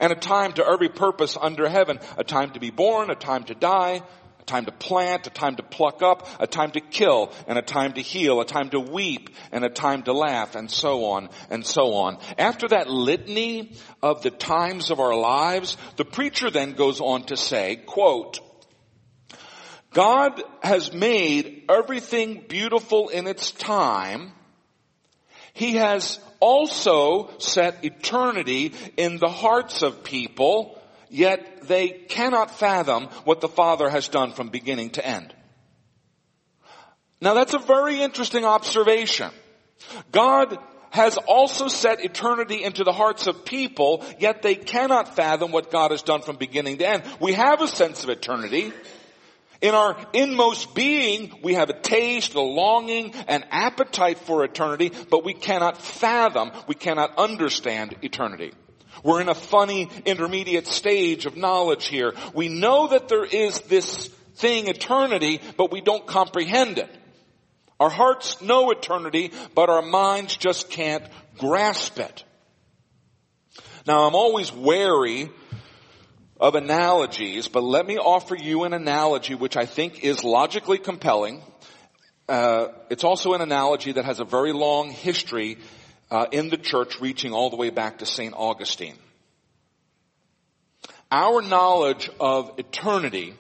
and 0.00 0.12
a 0.12 0.16
time 0.16 0.52
to 0.52 0.66
every 0.66 0.88
purpose 0.88 1.36
under 1.40 1.68
heaven, 1.68 1.98
a 2.16 2.24
time 2.24 2.50
to 2.52 2.60
be 2.60 2.70
born, 2.70 3.10
a 3.10 3.14
time 3.14 3.44
to 3.44 3.54
die, 3.54 4.02
a 4.42 4.44
time 4.44 4.64
to 4.64 4.72
plant, 4.72 5.26
a 5.26 5.30
time 5.30 5.56
to 5.56 5.62
pluck 5.62 6.02
up, 6.02 6.26
a 6.40 6.46
time 6.46 6.72
to 6.72 6.80
kill, 6.80 7.32
and 7.46 7.58
a 7.58 7.62
time 7.62 7.92
to 7.92 8.00
heal, 8.00 8.40
a 8.40 8.44
time 8.44 8.70
to 8.70 8.80
weep, 8.80 9.30
and 9.52 9.64
a 9.64 9.68
time 9.68 10.02
to 10.02 10.12
laugh, 10.12 10.56
and 10.56 10.70
so 10.70 11.04
on, 11.04 11.28
and 11.48 11.64
so 11.64 11.94
on. 11.94 12.18
After 12.38 12.68
that 12.68 12.88
litany 12.88 13.72
of 14.02 14.22
the 14.22 14.30
times 14.30 14.90
of 14.90 14.98
our 14.98 15.14
lives, 15.14 15.76
the 15.96 16.04
preacher 16.04 16.50
then 16.50 16.72
goes 16.72 17.00
on 17.00 17.24
to 17.24 17.36
say, 17.36 17.76
quote, 17.76 18.40
God 19.92 20.42
has 20.62 20.92
made 20.92 21.64
everything 21.68 22.44
beautiful 22.48 23.08
in 23.08 23.26
its 23.26 23.50
time. 23.50 24.32
He 25.52 25.76
has 25.76 26.18
also 26.40 27.30
set 27.38 27.84
eternity 27.84 28.72
in 28.96 29.18
the 29.18 29.28
hearts 29.28 29.82
of 29.82 30.02
people 30.02 30.78
yet 31.12 31.68
they 31.68 31.90
cannot 31.90 32.50
fathom 32.50 33.04
what 33.24 33.40
the 33.40 33.48
Father 33.48 33.88
has 33.88 34.08
done 34.08 34.32
from 34.32 34.48
beginning 34.48 34.90
to 34.90 35.06
end. 35.06 35.32
Now 37.20 37.34
that's 37.34 37.54
a 37.54 37.58
very 37.58 38.00
interesting 38.00 38.44
observation. 38.44 39.30
God 40.10 40.58
has 40.90 41.16
also 41.16 41.68
set 41.68 42.04
eternity 42.04 42.62
into 42.64 42.84
the 42.84 42.92
hearts 42.92 43.26
of 43.26 43.44
people, 43.44 44.04
yet 44.18 44.42
they 44.42 44.54
cannot 44.54 45.16
fathom 45.16 45.52
what 45.52 45.70
God 45.70 45.90
has 45.90 46.02
done 46.02 46.22
from 46.22 46.36
beginning 46.36 46.78
to 46.78 46.88
end. 46.88 47.04
We 47.20 47.34
have 47.34 47.62
a 47.62 47.68
sense 47.68 48.04
of 48.04 48.10
eternity. 48.10 48.72
In 49.62 49.76
our 49.76 49.96
inmost 50.12 50.74
being, 50.74 51.38
we 51.42 51.54
have 51.54 51.70
a 51.70 51.80
taste, 51.80 52.34
a 52.34 52.40
longing, 52.40 53.14
an 53.28 53.44
appetite 53.50 54.18
for 54.18 54.44
eternity, 54.44 54.90
but 55.08 55.24
we 55.24 55.34
cannot 55.34 55.78
fathom, 55.78 56.50
we 56.66 56.74
cannot 56.74 57.16
understand 57.16 57.94
eternity. 58.02 58.52
We're 59.04 59.20
in 59.20 59.28
a 59.28 59.34
funny 59.34 59.88
intermediate 60.04 60.66
stage 60.66 61.26
of 61.26 61.36
knowledge 61.36 61.86
here. 61.86 62.12
We 62.34 62.48
know 62.48 62.88
that 62.88 63.08
there 63.08 63.24
is 63.24 63.60
this 63.62 64.08
thing, 64.34 64.66
eternity, 64.66 65.40
but 65.56 65.70
we 65.70 65.80
don't 65.80 66.06
comprehend 66.06 66.78
it. 66.78 66.90
Our 67.78 67.90
hearts 67.90 68.42
know 68.42 68.70
eternity, 68.70 69.32
but 69.54 69.70
our 69.70 69.82
minds 69.82 70.36
just 70.36 70.70
can't 70.70 71.04
grasp 71.38 72.00
it. 72.00 72.24
Now 73.86 74.06
I'm 74.06 74.14
always 74.14 74.52
wary 74.52 75.30
of 76.42 76.56
analogies, 76.56 77.46
but 77.46 77.62
let 77.62 77.86
me 77.86 77.98
offer 77.98 78.34
you 78.34 78.64
an 78.64 78.72
analogy 78.72 79.36
which 79.36 79.56
I 79.56 79.64
think 79.64 80.02
is 80.02 80.24
logically 80.24 80.76
compelling. 80.76 81.40
Uh, 82.28 82.66
it's 82.90 83.04
also 83.04 83.34
an 83.34 83.40
analogy 83.40 83.92
that 83.92 84.04
has 84.04 84.18
a 84.18 84.24
very 84.24 84.52
long 84.52 84.90
history 84.90 85.58
uh, 86.10 86.26
in 86.32 86.48
the 86.48 86.56
church 86.56 87.00
reaching 87.00 87.32
all 87.32 87.48
the 87.48 87.54
way 87.54 87.70
back 87.70 87.98
to 87.98 88.06
St. 88.06 88.34
Augustine. 88.36 88.96
Our 91.12 91.42
knowledge 91.42 92.10
of 92.18 92.58
eternity 92.58 93.34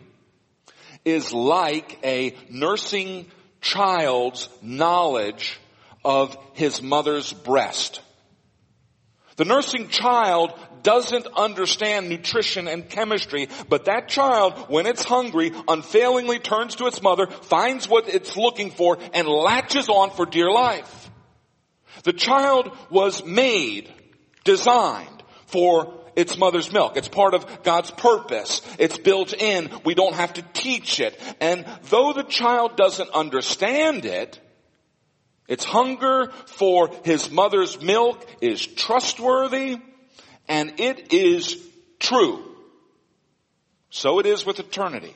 is 1.04 1.32
like 1.32 1.98
a 2.04 2.36
nursing 2.50 3.26
child's 3.60 4.48
knowledge 4.62 5.58
of 6.04 6.36
his 6.52 6.80
mother's 6.80 7.32
breast. 7.32 8.00
The 9.36 9.44
nursing 9.44 9.88
child 9.88 10.52
doesn't 10.82 11.26
understand 11.36 12.08
nutrition 12.08 12.68
and 12.68 12.88
chemistry, 12.88 13.48
but 13.68 13.84
that 13.86 14.08
child, 14.08 14.54
when 14.68 14.86
it's 14.86 15.02
hungry, 15.02 15.52
unfailingly 15.68 16.38
turns 16.38 16.76
to 16.76 16.86
its 16.86 17.02
mother, 17.02 17.26
finds 17.26 17.88
what 17.88 18.08
it's 18.08 18.36
looking 18.36 18.70
for, 18.70 18.98
and 19.14 19.28
latches 19.28 19.88
on 19.88 20.10
for 20.10 20.26
dear 20.26 20.50
life. 20.50 21.10
The 22.04 22.12
child 22.12 22.76
was 22.90 23.24
made, 23.24 23.92
designed 24.44 25.22
for 25.46 25.94
its 26.16 26.36
mother's 26.36 26.72
milk. 26.72 26.96
It's 26.96 27.08
part 27.08 27.34
of 27.34 27.62
God's 27.62 27.90
purpose. 27.90 28.60
It's 28.78 28.98
built 28.98 29.32
in. 29.32 29.70
We 29.84 29.94
don't 29.94 30.14
have 30.14 30.34
to 30.34 30.42
teach 30.52 31.00
it. 31.00 31.18
And 31.40 31.64
though 31.84 32.12
the 32.12 32.24
child 32.24 32.76
doesn't 32.76 33.10
understand 33.10 34.04
it, 34.04 34.40
its 35.52 35.66
hunger 35.66 36.32
for 36.46 36.90
his 37.04 37.30
mother's 37.30 37.78
milk 37.82 38.26
is 38.40 38.64
trustworthy 38.64 39.76
and 40.48 40.80
it 40.80 41.12
is 41.12 41.58
true. 41.98 42.42
So 43.90 44.18
it 44.18 44.24
is 44.24 44.46
with 44.46 44.60
eternity. 44.60 45.14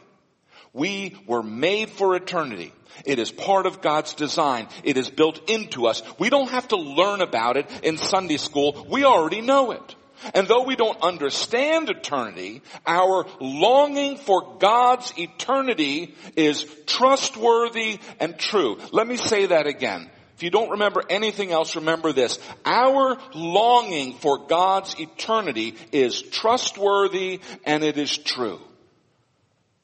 We 0.75 1.17
were 1.27 1.43
made 1.43 1.89
for 1.89 2.15
eternity. 2.15 2.75
It 3.07 3.19
is 3.19 3.31
part 3.31 3.65
of 3.65 3.81
God's 3.81 4.13
design. 4.13 4.69
It 4.85 4.99
is 4.99 5.09
built 5.09 5.49
into 5.49 5.87
us. 5.87 6.03
We 6.19 6.29
don't 6.29 6.51
have 6.51 6.69
to 6.69 6.77
learn 6.77 7.23
about 7.23 7.57
it 7.57 7.71
in 7.83 7.97
Sunday 7.97 8.37
school. 8.37 8.87
We 8.91 9.05
already 9.05 9.41
know 9.41 9.71
it. 9.71 9.95
And 10.35 10.47
though 10.49 10.65
we 10.65 10.77
don't 10.77 11.01
understand 11.01 11.89
eternity, 11.89 12.61
our 12.87 13.25
longing 13.41 14.19
for 14.19 14.59
God's 14.59 15.15
eternity 15.17 16.15
is 16.37 16.67
trustworthy 16.85 18.01
and 18.21 18.39
true. 18.39 18.77
Let 18.93 19.07
me 19.07 19.17
say 19.17 19.47
that 19.47 19.67
again. 19.67 20.11
If 20.37 20.43
you 20.43 20.51
don't 20.51 20.69
remember 20.69 21.03
anything 21.09 21.51
else, 21.51 21.77
remember 21.77 22.13
this. 22.13 22.39
Our 22.67 23.17
longing 23.33 24.19
for 24.19 24.47
God's 24.47 24.95
eternity 25.01 25.77
is 25.93 26.21
trustworthy 26.21 27.41
and 27.65 27.83
it 27.83 27.97
is 27.97 28.19
true. 28.19 28.61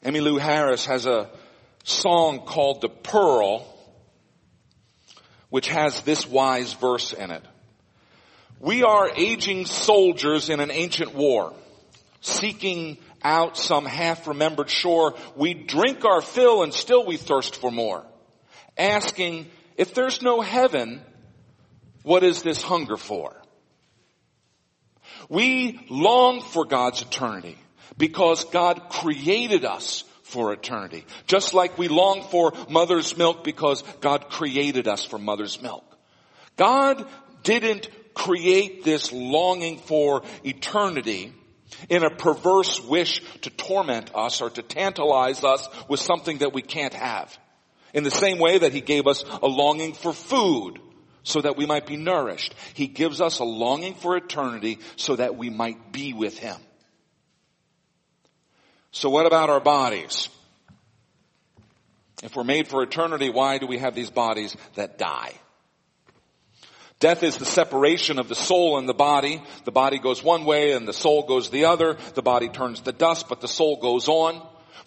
Emmylou 0.04 0.38
Harris 0.38 0.85
has 0.85 1.06
a 1.06 1.30
song 1.85 2.40
called 2.40 2.82
The 2.82 2.90
Pearl, 2.90 3.66
which 5.49 5.68
has 5.68 6.02
this 6.02 6.28
wise 6.28 6.75
verse 6.75 7.14
in 7.14 7.30
it. 7.30 7.42
We 8.61 8.82
are 8.82 9.11
aging 9.16 9.64
soldiers 9.64 10.50
in 10.50 10.61
an 10.61 10.71
ancient 10.71 11.14
war, 11.14 11.54
seeking 12.21 12.99
out 13.23 13.56
some 13.56 13.87
half-remembered 13.87 14.68
shore. 14.68 15.14
We 15.35 15.54
drink 15.54 16.04
our 16.04 16.21
fill 16.21 16.62
and 16.62 16.75
still 16.75 17.06
we 17.06 17.16
thirst 17.16 17.56
for 17.56 17.71
more. 17.71 18.04
Asking, 18.76 19.47
if 19.82 19.94
there's 19.94 20.22
no 20.22 20.40
heaven, 20.40 21.02
what 22.04 22.22
is 22.22 22.42
this 22.42 22.62
hunger 22.62 22.96
for? 22.96 23.34
We 25.28 25.84
long 25.90 26.40
for 26.40 26.64
God's 26.64 27.02
eternity 27.02 27.58
because 27.98 28.44
God 28.44 28.90
created 28.90 29.64
us 29.64 30.04
for 30.22 30.52
eternity. 30.52 31.04
Just 31.26 31.52
like 31.52 31.78
we 31.78 31.88
long 31.88 32.22
for 32.22 32.52
mother's 32.70 33.16
milk 33.16 33.42
because 33.42 33.82
God 34.00 34.30
created 34.30 34.86
us 34.86 35.04
for 35.04 35.18
mother's 35.18 35.60
milk. 35.60 35.84
God 36.56 37.04
didn't 37.42 37.88
create 38.14 38.84
this 38.84 39.12
longing 39.12 39.78
for 39.78 40.22
eternity 40.44 41.32
in 41.88 42.04
a 42.04 42.10
perverse 42.10 42.80
wish 42.80 43.20
to 43.40 43.50
torment 43.50 44.14
us 44.14 44.40
or 44.42 44.50
to 44.50 44.62
tantalize 44.62 45.42
us 45.42 45.68
with 45.88 45.98
something 45.98 46.38
that 46.38 46.52
we 46.52 46.62
can't 46.62 46.94
have. 46.94 47.36
In 47.92 48.04
the 48.04 48.11
same 48.11 48.38
way 48.38 48.58
that 48.58 48.72
He 48.72 48.80
gave 48.80 49.06
us 49.06 49.25
a 49.42 49.46
longing 49.46 49.92
for 49.92 50.12
food 50.12 50.78
so 51.22 51.40
that 51.40 51.56
we 51.56 51.66
might 51.66 51.87
be 51.87 51.96
nourished. 51.96 52.54
He 52.75 52.87
gives 52.87 53.20
us 53.20 53.38
a 53.38 53.44
longing 53.44 53.94
for 53.94 54.16
eternity 54.16 54.78
so 54.96 55.16
that 55.16 55.37
we 55.37 55.50
might 55.50 55.92
be 55.92 56.12
with 56.12 56.38
Him. 56.38 56.56
So 58.90 59.08
what 59.08 59.26
about 59.26 59.50
our 59.50 59.61
bodies? 59.61 60.28
If 62.22 62.37
we're 62.37 62.44
made 62.44 62.68
for 62.68 62.82
eternity, 62.82 63.30
why 63.30 63.58
do 63.58 63.66
we 63.66 63.78
have 63.78 63.94
these 63.94 64.11
bodies 64.11 64.56
that 64.75 64.99
die? 64.99 65.32
Death 67.00 67.25
is 67.25 67.37
the 67.37 67.44
separation 67.44 68.20
of 68.20 68.28
the 68.28 68.37
soul 68.37 68.78
and 68.78 68.88
the 68.88 68.94
body. 68.94 69.42
The 69.64 69.72
body 69.72 69.99
goes 69.99 70.22
one 70.22 70.44
way 70.44 70.70
and 70.70 70.87
the 70.87 70.92
soul 70.92 71.25
goes 71.25 71.50
the 71.50 71.64
other. 71.64 71.96
The 72.14 72.22
body 72.22 72.49
turns 72.49 72.80
to 72.82 72.92
dust, 72.92 73.28
but 73.28 73.40
the 73.40 73.49
soul 73.49 73.80
goes 73.80 74.06
on. 74.06 74.40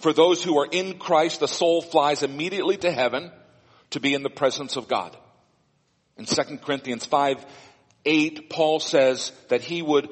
For 0.05 0.13
those 0.13 0.43
who 0.43 0.59
are 0.59 0.67
in 0.71 0.99
Christ, 0.99 1.39
the 1.39 1.47
soul 1.47 1.81
flies 1.81 2.21
immediately 2.21 2.77
to 2.77 2.91
heaven 2.91 3.31
to 3.89 3.99
be 3.99 4.13
in 4.13 4.21
the 4.21 4.29
presence 4.29 4.75
of 4.75 4.87
God. 4.87 5.17
In 6.15 6.25
2 6.25 6.59
Corinthians 6.59 7.07
5, 7.07 7.43
8, 8.05 8.47
Paul 8.47 8.79
says 8.79 9.31
that 9.49 9.63
he 9.63 9.81
would 9.81 10.07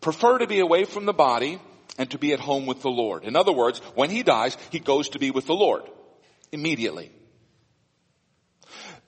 prefer 0.00 0.38
to 0.38 0.46
be 0.46 0.60
away 0.60 0.84
from 0.84 1.04
the 1.04 1.12
body 1.12 1.60
and 1.98 2.08
to 2.12 2.18
be 2.18 2.32
at 2.32 2.38
home 2.38 2.64
with 2.66 2.82
the 2.82 2.90
Lord. 2.90 3.24
In 3.24 3.34
other 3.34 3.50
words, 3.50 3.80
when 3.96 4.08
he 4.08 4.22
dies, 4.22 4.56
he 4.70 4.78
goes 4.78 5.08
to 5.08 5.18
be 5.18 5.32
with 5.32 5.46
the 5.46 5.52
Lord 5.52 5.82
immediately. 6.52 7.10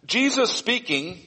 Jesus 0.06 0.50
speaking 0.50 1.20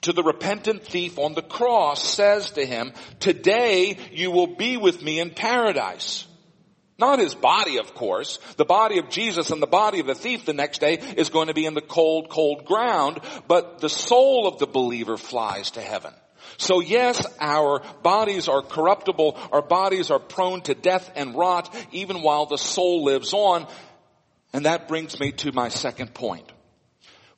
to 0.00 0.12
the 0.12 0.24
repentant 0.24 0.82
thief 0.82 1.20
on 1.20 1.34
the 1.34 1.42
cross 1.42 2.02
says 2.02 2.50
to 2.50 2.66
him, 2.66 2.94
today 3.20 3.96
you 4.10 4.32
will 4.32 4.56
be 4.56 4.76
with 4.76 5.04
me 5.04 5.20
in 5.20 5.30
paradise. 5.30 6.26
Not 6.98 7.20
his 7.20 7.34
body, 7.34 7.78
of 7.78 7.94
course. 7.94 8.40
The 8.56 8.64
body 8.64 8.98
of 8.98 9.08
Jesus 9.08 9.50
and 9.50 9.62
the 9.62 9.68
body 9.68 10.00
of 10.00 10.06
the 10.06 10.16
thief 10.16 10.44
the 10.44 10.52
next 10.52 10.80
day 10.80 10.94
is 10.94 11.30
going 11.30 11.46
to 11.46 11.54
be 11.54 11.64
in 11.64 11.74
the 11.74 11.80
cold, 11.80 12.28
cold 12.28 12.64
ground, 12.64 13.20
but 13.46 13.80
the 13.80 13.88
soul 13.88 14.48
of 14.48 14.58
the 14.58 14.66
believer 14.66 15.16
flies 15.16 15.72
to 15.72 15.80
heaven. 15.80 16.12
So 16.56 16.80
yes, 16.80 17.24
our 17.38 17.82
bodies 18.02 18.48
are 18.48 18.62
corruptible, 18.62 19.38
our 19.52 19.62
bodies 19.62 20.10
are 20.10 20.18
prone 20.18 20.60
to 20.62 20.74
death 20.74 21.08
and 21.14 21.36
rot, 21.36 21.72
even 21.92 22.22
while 22.22 22.46
the 22.46 22.58
soul 22.58 23.04
lives 23.04 23.32
on. 23.32 23.68
And 24.52 24.64
that 24.64 24.88
brings 24.88 25.20
me 25.20 25.30
to 25.32 25.52
my 25.52 25.68
second 25.68 26.14
point. 26.14 26.50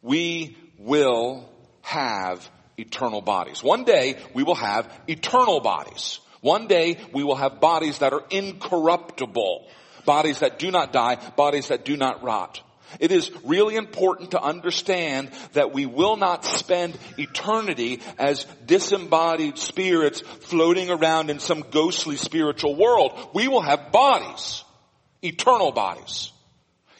We 0.01 0.57
will 0.79 1.51
have 1.83 2.49
eternal 2.79 3.21
bodies. 3.21 3.63
One 3.63 3.85
day 3.85 4.17
we 4.33 4.43
will 4.43 4.55
have 4.55 4.91
eternal 5.07 5.61
bodies. 5.61 6.21
One 6.41 6.67
day 6.67 6.99
we 7.13 7.25
will 7.25 7.37
have 7.37 7.61
bodies 7.61 7.99
that 7.99 8.13
are 8.13 8.25
incorruptible. 8.31 9.69
Bodies 10.07 10.39
that 10.41 10.59
do 10.59 10.71
not 10.71 10.93
die, 10.93 11.17
bodies 11.37 11.69
that 11.69 11.85
do 11.85 11.97
not 11.97 12.23
rot. 12.23 12.63
It 12.99 13.13
is 13.13 13.31
really 13.45 13.77
important 13.77 14.33
to 14.33 14.43
understand 14.43 15.31
that 15.53 15.73
we 15.73 15.87
will 15.87 16.17
not 16.17 16.45
spend 16.45 16.99
eternity 17.19 18.01
as 18.19 18.47
disembodied 18.67 19.59
spirits 19.59 20.21
floating 20.21 20.91
around 20.91 21.31
in 21.31 21.39
some 21.39 21.65
ghostly 21.71 22.17
spiritual 22.17 22.75
world. 22.75 23.13
We 23.33 23.47
will 23.47 23.63
have 23.63 23.93
bodies. 23.93 24.65
Eternal 25.23 25.71
bodies. 25.71 26.33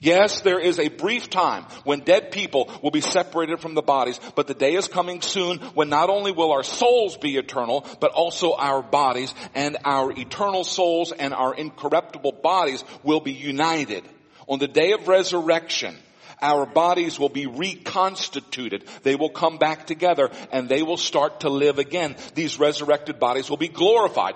Yes, 0.03 0.41
there 0.41 0.59
is 0.59 0.79
a 0.79 0.89
brief 0.89 1.29
time 1.29 1.65
when 1.85 2.01
dead 2.01 2.33
people 2.33 2.73
will 2.83 2.91
be 2.91 3.03
separated 3.03 3.61
from 3.61 3.75
the 3.75 3.83
bodies, 3.83 4.19
but 4.35 4.47
the 4.47 4.55
day 4.55 4.75
is 4.75 4.89
coming 4.89 5.21
soon 5.21 5.59
when 5.75 5.91
not 5.91 6.09
only 6.09 6.33
will 6.33 6.53
our 6.53 6.63
souls 6.63 7.19
be 7.19 7.37
eternal, 7.37 7.87
but 8.01 8.13
also 8.13 8.55
our 8.55 8.83
bodies 8.83 9.35
and 9.55 9.77
our 9.85 10.11
eternal 10.13 10.65
souls 10.65 11.13
and 11.13 11.35
our 11.35 11.55
incorruptible 11.55 12.33
bodies 12.43 12.83
will 13.03 13.21
be 13.21 13.33
united. 13.33 14.03
On 14.49 14.59
the 14.59 14.69
day 14.69 14.93
of 14.93 15.07
resurrection, 15.07 15.95
our 16.41 16.65
bodies 16.65 17.19
will 17.19 17.29
be 17.29 17.45
reconstituted. 17.45 18.87
They 19.03 19.17
will 19.17 19.29
come 19.29 19.59
back 19.59 19.87
together 19.87 20.31
and 20.51 20.67
they 20.67 20.83
will 20.83 20.97
start 20.97 21.41
to 21.41 21.51
live 21.51 21.79
again. 21.79 22.17
These 22.35 22.59
resurrected 22.59 23.21
bodies 23.21 23.51
will 23.51 23.59
be 23.59 23.69
glorified. 23.69 24.35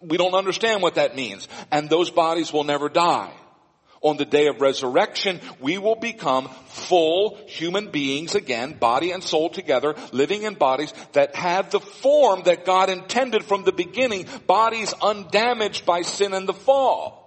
We 0.00 0.16
don't 0.16 0.34
understand 0.34 0.80
what 0.80 0.94
that 0.94 1.16
means. 1.16 1.48
And 1.70 1.90
those 1.90 2.10
bodies 2.10 2.50
will 2.50 2.64
never 2.64 2.88
die. 2.88 3.30
On 4.00 4.16
the 4.16 4.24
day 4.24 4.46
of 4.46 4.60
resurrection, 4.60 5.40
we 5.60 5.78
will 5.78 5.96
become 5.96 6.48
full 6.68 7.38
human 7.46 7.90
beings 7.90 8.34
again, 8.34 8.74
body 8.74 9.10
and 9.10 9.22
soul 9.22 9.50
together, 9.50 9.94
living 10.12 10.42
in 10.42 10.54
bodies 10.54 10.92
that 11.12 11.34
have 11.34 11.70
the 11.70 11.80
form 11.80 12.42
that 12.44 12.64
God 12.64 12.90
intended 12.90 13.44
from 13.44 13.64
the 13.64 13.72
beginning, 13.72 14.26
bodies 14.46 14.94
undamaged 15.02 15.84
by 15.84 16.02
sin 16.02 16.32
and 16.32 16.48
the 16.48 16.54
fall. 16.54 17.18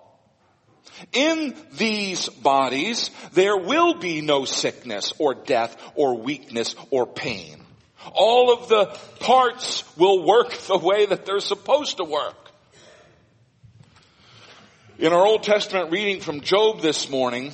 In 1.14 1.56
these 1.74 2.30
bodies, 2.30 3.10
there 3.34 3.58
will 3.58 3.96
be 3.96 4.22
no 4.22 4.46
sickness 4.46 5.14
or 5.18 5.34
death 5.34 5.76
or 5.96 6.18
weakness 6.18 6.76
or 6.90 7.06
pain. 7.06 7.64
All 8.14 8.54
of 8.54 8.70
the 8.70 8.86
parts 9.20 9.84
will 9.98 10.26
work 10.26 10.52
the 10.68 10.78
way 10.78 11.06
that 11.06 11.26
they're 11.26 11.40
supposed 11.40 11.98
to 11.98 12.04
work. 12.04 12.41
In 15.02 15.14
our 15.14 15.26
Old 15.26 15.42
Testament 15.42 15.92
reading 15.92 16.22
from 16.22 16.42
Job 16.42 16.82
this 16.82 17.10
morning, 17.10 17.54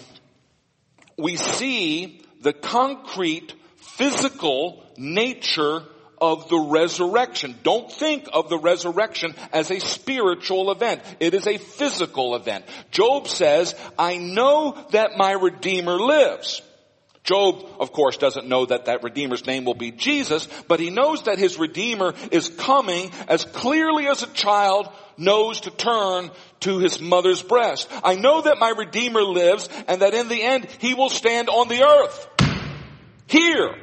we 1.17 1.37
see 1.37 2.19
the 2.41 2.51
concrete 2.51 3.53
physical 3.77 4.83
nature 4.97 5.83
of 6.19 6.49
the 6.49 6.59
resurrection. 6.59 7.55
Don't 7.63 7.89
think 7.89 8.27
of 8.33 8.49
the 8.49 8.59
resurrection 8.59 9.33
as 9.53 9.71
a 9.71 9.79
spiritual 9.79 10.71
event. 10.71 11.01
It 11.21 11.33
is 11.33 11.47
a 11.47 11.57
physical 11.57 12.35
event. 12.35 12.65
Job 12.91 13.29
says, 13.29 13.75
I 13.97 14.17
know 14.17 14.77
that 14.91 15.15
my 15.15 15.31
Redeemer 15.31 15.97
lives. 15.97 16.61
Job, 17.27 17.65
of 17.81 17.91
course, 17.91 18.15
doesn't 18.15 18.47
know 18.47 18.65
that 18.65 18.85
that 18.85 19.03
Redeemer's 19.03 19.45
name 19.45 19.65
will 19.65 19.73
be 19.73 19.91
Jesus, 19.91 20.47
but 20.69 20.79
he 20.79 20.89
knows 20.89 21.23
that 21.23 21.37
his 21.37 21.59
Redeemer 21.59 22.13
is 22.31 22.47
coming 22.47 23.11
as 23.27 23.43
clearly 23.43 24.07
as 24.07 24.23
a 24.23 24.27
child 24.27 24.87
knows 25.17 25.59
to 25.61 25.71
turn 25.71 26.31
to 26.61 26.79
his 26.79 27.01
mother's 27.01 27.43
breast. 27.43 27.89
I 28.01 28.15
know 28.15 28.43
that 28.43 28.59
my 28.59 28.69
Redeemer 28.69 29.23
lives 29.23 29.67
and 29.89 30.03
that 30.03 30.13
in 30.13 30.29
the 30.29 30.41
end 30.41 30.67
he 30.79 30.93
will 30.93 31.09
stand 31.09 31.49
on 31.49 31.67
the 31.67 31.83
earth. 31.83 32.27
Here. 33.27 33.75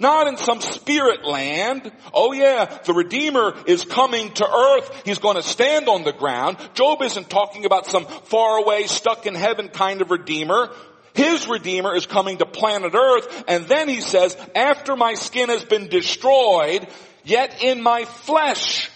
Not 0.00 0.26
in 0.26 0.36
some 0.36 0.60
spirit 0.60 1.24
land. 1.24 1.92
Oh 2.12 2.32
yeah, 2.32 2.64
the 2.84 2.94
Redeemer 2.94 3.54
is 3.68 3.84
coming 3.84 4.32
to 4.32 4.44
earth. 4.44 5.02
He's 5.04 5.20
going 5.20 5.36
to 5.36 5.44
stand 5.44 5.88
on 5.88 6.02
the 6.02 6.12
ground. 6.12 6.56
Job 6.74 7.00
isn't 7.02 7.30
talking 7.30 7.64
about 7.64 7.86
some 7.86 8.06
far 8.06 8.58
away, 8.58 8.88
stuck 8.88 9.26
in 9.26 9.36
heaven 9.36 9.68
kind 9.68 10.02
of 10.02 10.10
Redeemer. 10.10 10.70
His 11.14 11.46
Redeemer 11.46 11.94
is 11.94 12.06
coming 12.06 12.38
to 12.38 12.46
planet 12.46 12.94
earth 12.94 13.44
and 13.48 13.66
then 13.66 13.88
he 13.88 14.00
says, 14.00 14.36
after 14.54 14.96
my 14.96 15.14
skin 15.14 15.48
has 15.48 15.64
been 15.64 15.88
destroyed, 15.88 16.86
yet 17.24 17.62
in 17.62 17.82
my 17.82 18.04
flesh 18.04 18.90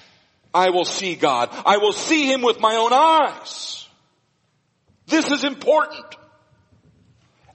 I 0.55 0.71
will 0.71 0.87
see 0.87 1.15
God. 1.15 1.51
I 1.67 1.77
will 1.77 1.93
see 1.93 2.33
Him 2.33 2.41
with 2.41 2.61
my 2.61 2.77
own 2.77 2.93
eyes. 2.93 3.87
This 5.07 5.31
is 5.31 5.45
important. 5.45 6.07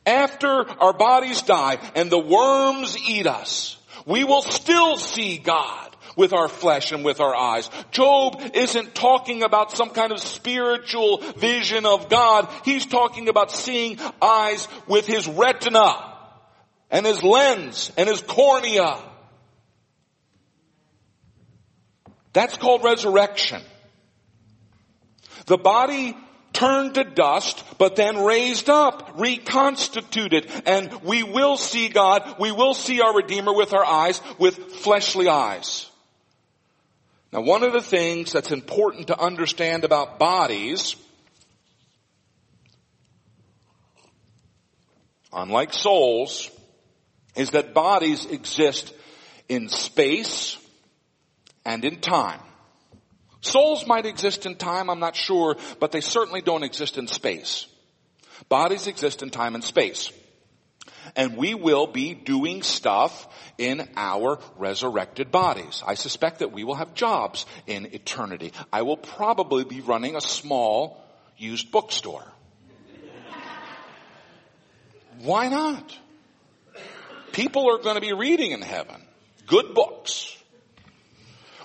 After 0.06 0.69
our 0.80 0.93
bodies 0.93 1.41
die 1.41 1.80
and 1.95 2.12
the 2.12 2.19
worms 2.19 2.97
eat 2.97 3.26
us, 3.26 3.78
we 4.06 4.24
will 4.24 4.43
still 4.43 4.97
see 4.97 5.38
God 5.38 5.91
with 6.15 6.34
our 6.34 6.47
flesh 6.47 6.91
and 6.91 7.04
with 7.04 7.19
our 7.19 7.36
eyes. 7.36 7.69
Job 7.91 8.41
isn't 8.54 8.95
talking 8.95 9.43
about 9.43 9.71
some 9.71 9.89
kind 9.89 10.12
of 10.12 10.19
spiritual 10.19 11.17
vision 11.38 11.86
of 11.86 12.10
God. 12.10 12.47
He's 12.65 12.86
talking 12.86 13.30
about 13.30 13.52
seeing 13.52 14.00
eyes 14.21 14.67
with 14.88 15.06
his 15.06 15.28
retina 15.28 16.15
and 16.89 17.06
his 17.06 17.24
lens 17.24 17.91
and 17.97 18.10
his 18.10 18.21
cornea 18.21 18.97
That's 22.34 22.58
called 22.58 22.84
resurrection. 22.84 23.62
The 25.47 25.58
body 25.58 26.15
turned 26.54 26.95
to 26.95 27.04
dust, 27.04 27.63
but 27.78 27.95
then 27.95 28.24
raised 28.24 28.69
up, 28.69 29.13
reconstituted, 29.17 30.50
and 30.65 31.02
we 31.04 31.24
will 31.24 31.58
see 31.58 31.89
God, 31.89 32.36
we 32.39 32.52
will 32.52 32.74
see 32.74 33.02
our 33.02 33.15
Redeemer 33.15 33.54
with 33.54 33.74
our 33.74 33.86
eyes, 33.86 34.21
with 34.38 34.56
fleshly 34.76 35.28
eyes. 35.28 35.91
Now 37.32 37.41
one 37.41 37.63
of 37.63 37.74
the 37.74 37.82
things 37.82 38.32
that's 38.32 38.52
important 38.52 39.08
to 39.08 39.20
understand 39.20 39.84
about 39.84 40.20
bodies, 40.20 40.96
unlike 45.32 45.74
souls, 45.74 46.50
is 47.36 47.52
that 47.52 47.74
bodies 47.74 48.26
exist 48.26 48.94
in 49.48 49.70
space, 49.70 50.58
and 51.65 51.84
in 51.86 52.00
time. 52.00 52.39
Souls 53.41 53.88
might 53.88 54.06
exist 54.06 54.46
in 54.46 54.56
time, 54.56 54.89
I'm 54.89 55.00
not 55.00 55.15
sure, 55.15 55.58
but 55.80 55.91
they 55.91 56.02
certainly 56.02 56.41
don't 56.41 56.63
exist 56.63 56.98
in 56.98 57.08
space. 57.08 57.67
Bodies 58.50 58.88
exist 58.88 59.24
in 59.24 59.30
time 59.30 59.56
and 59.56 59.63
space. 59.63 60.12
And 61.16 61.38
we 61.38 61.54
will 61.54 61.88
be 61.88 62.14
doing 62.14 62.64
stuff 62.64 63.28
in 63.58 63.88
our 63.96 64.40
resurrected 64.58 65.32
bodies. 65.32 65.84
I 65.86 65.96
suspect 65.96 66.40
that 66.40 66.52
we 66.52 66.64
will 66.64 66.76
have 66.76 66.94
jobs 66.94 67.46
in 67.68 67.88
eternity. 67.88 68.54
I 68.72 68.82
will 68.84 68.98
probably 68.98 69.64
be 69.64 69.82
running 69.82 70.16
a 70.16 70.22
small 70.22 71.04
used 71.38 71.72
bookstore. 71.72 72.26
Why 75.20 75.50
not? 75.50 75.98
People 77.32 77.70
are 77.70 77.82
going 77.82 77.96
to 77.96 78.02
be 78.02 78.14
reading 78.14 78.52
in 78.52 78.62
heaven. 78.62 79.02
Good 79.46 79.74
books. 79.74 80.36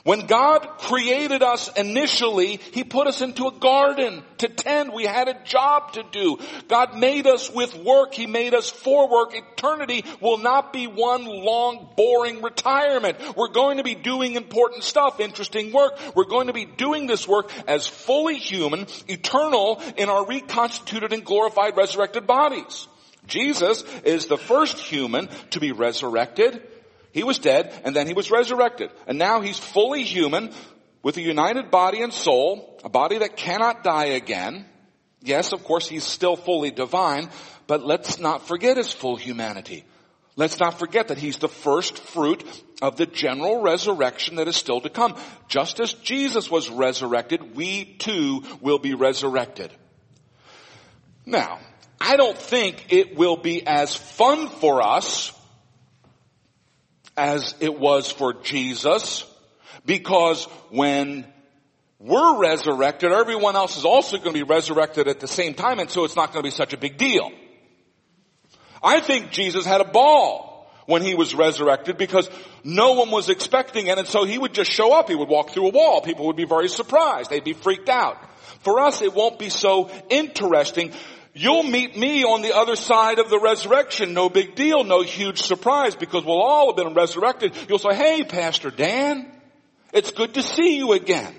When 0.07 0.27
God 0.27 0.79
created 0.79 1.43
us 1.43 1.69
initially, 1.77 2.61
He 2.71 2.85
put 2.85 3.09
us 3.09 3.23
into 3.23 3.49
a 3.49 3.59
garden 3.59 4.23
to 4.39 4.47
tend. 4.47 4.93
We 4.93 5.03
had 5.03 5.27
a 5.27 5.43
job 5.43 5.95
to 5.95 6.05
do. 6.13 6.39
God 6.69 6.97
made 6.97 7.27
us 7.27 7.51
with 7.53 7.75
work. 7.75 8.15
He 8.15 8.29
made 8.29 8.55
us 8.55 8.71
for 8.71 9.11
work. 9.11 9.35
Eternity 9.35 10.05
will 10.21 10.39
not 10.39 10.73
be 10.73 10.87
one 10.87 11.25
long, 11.25 11.89
boring 11.97 12.41
retirement. 12.41 13.19
We're 13.37 13.49
going 13.49 13.79
to 13.79 13.83
be 13.83 13.97
doing 13.97 14.35
important 14.35 14.85
stuff, 14.85 15.19
interesting 15.19 15.73
work. 15.73 15.99
We're 16.15 16.27
going 16.27 16.47
to 16.47 16.53
be 16.53 16.67
doing 16.67 17.09
this 17.09 17.27
work 17.27 17.51
as 17.67 17.89
fully 17.89 18.39
human, 18.39 18.87
eternal 19.09 19.83
in 19.97 20.09
our 20.09 20.25
reconstituted 20.25 21.13
and 21.13 21.25
glorified 21.25 21.77
resurrected 21.77 22.29
bodies. 22.29 22.87
Jesus 23.27 23.83
is 24.05 24.27
the 24.27 24.39
first 24.39 24.79
human 24.79 25.29
to 25.51 25.59
be 25.59 25.73
resurrected 25.73 26.63
he 27.17 27.25
was 27.25 27.39
dead 27.39 27.73
and 27.83 27.97
then 27.97 28.07
he 28.07 28.13
was 28.13 28.31
resurrected. 28.31 28.91
And 29.07 29.17
now 29.17 29.41
he's 29.41 29.59
fully 29.59 30.03
human 30.03 30.53
with 31.03 31.17
a 31.17 31.23
united 31.23 31.71
body 31.71 32.03
and 32.03 32.13
soul, 32.13 32.79
a 32.85 32.91
body 32.91 33.17
that 33.19 33.39
cannot 33.39 33.83
die 33.83 34.17
again. 34.21 34.67
Yes, 35.23 35.55
of 35.55 35.65
course 35.65 35.89
he's 35.89 36.05
still 36.05 36.37
fully 36.37 36.71
divine, 36.71 37.31
but 37.67 37.83
let's 37.83 38.21
not 38.21 38.47
forget 38.47 38.77
his 38.77 38.93
full 38.93 39.17
humanity. 39.17 39.87
Let's 40.37 40.61
not 40.61 40.79
forget 40.79 41.09
that 41.09 41.17
he's 41.17 41.39
the 41.39 41.49
first 41.49 41.97
fruit 41.97 42.45
of 42.83 42.99
the 42.99 43.07
general 43.07 43.63
resurrection 43.63 44.37
that 44.37 44.47
is 44.47 44.57
still 44.57 44.83
to 44.83 44.91
come. 44.91 45.17
Just 45.49 45.81
as 45.81 45.95
Jesus 45.95 46.51
was 46.51 46.69
resurrected, 46.69 47.57
we 47.57 47.97
too 47.97 48.43
will 48.61 48.79
be 48.79 48.93
resurrected. 48.93 49.73
Now, 51.25 51.61
I 51.99 52.17
don't 52.17 52.37
think 52.37 52.93
it 52.93 53.17
will 53.17 53.39
be 53.39 53.67
as 53.67 53.95
fun 53.95 54.49
for 54.49 54.83
us 54.83 55.33
as 57.17 57.55
it 57.61 57.79
was 57.79 58.11
for 58.11 58.35
Jesus 58.35 59.25
because 59.85 60.45
when 60.71 61.27
we're 61.99 62.39
resurrected, 62.39 63.13
everyone 63.13 63.57
else 63.57 63.77
is 63.77 63.85
also 63.85 64.19
going 64.19 64.35
to 64.35 64.35
be 64.35 64.43
resurrected 64.43 65.09
at 65.09 65.21
the 65.21 65.29
same 65.29 65.55
time 65.55 65.79
and 65.79 65.91
so 65.91 66.05
it's 66.05 66.17
not 66.17 66.33
going 66.33 66.43
to 66.43 66.47
be 66.47 66.55
such 66.55 66.73
a 66.73 66.77
big 66.77 66.99
deal. 66.99 67.31
I 68.83 69.01
think 69.01 69.31
Jesus 69.31 69.65
had 69.65 69.81
a 69.81 69.85
ball 69.85 70.71
when 70.87 71.03
he 71.03 71.15
was 71.15 71.35
resurrected 71.35 71.97
because 71.97 72.31
no 72.63 72.93
one 72.93 73.11
was 73.11 73.29
expecting 73.29 73.87
it 73.87 73.99
and 73.99 74.07
so 74.07 74.25
he 74.25 74.39
would 74.39 74.53
just 74.53 74.71
show 74.71 74.93
up. 74.93 75.09
He 75.09 75.15
would 75.15 75.29
walk 75.29 75.51
through 75.51 75.69
a 75.69 75.73
wall. 75.73 76.01
People 76.01 76.27
would 76.27 76.37
be 76.37 76.45
very 76.45 76.69
surprised. 76.69 77.31
They'd 77.31 77.45
be 77.45 77.55
freaked 77.55 77.89
out. 77.89 78.19
For 78.61 78.81
us, 78.81 79.03
it 79.03 79.15
won't 79.15 79.39
be 79.39 79.49
so 79.49 79.91
interesting. 80.11 80.93
You'll 81.39 81.63
meet 81.63 81.97
me 81.97 82.25
on 82.25 82.43
the 82.43 82.57
other 82.57 82.77
side 82.77 83.19
of 83.19 83.29
the 83.29 83.39
resurrection. 83.39 84.15
No 84.15 84.31
big 84.31 84.55
deal. 84.55 84.85
No 84.85 85.03
huge 85.03 85.43
surprise 85.43 85.95
because 85.95 86.25
we'll 86.25 86.41
all 86.41 86.69
have 86.69 86.77
been 86.77 86.95
resurrected. 86.95 87.53
You'll 87.69 87.79
say, 87.79 87.95
hey, 87.95 88.25
Pastor 88.25 88.71
Dan, 88.71 89.31
it's 89.93 90.11
good 90.11 90.35
to 90.35 90.43
see 90.43 90.77
you 90.77 90.93
again. 90.93 91.35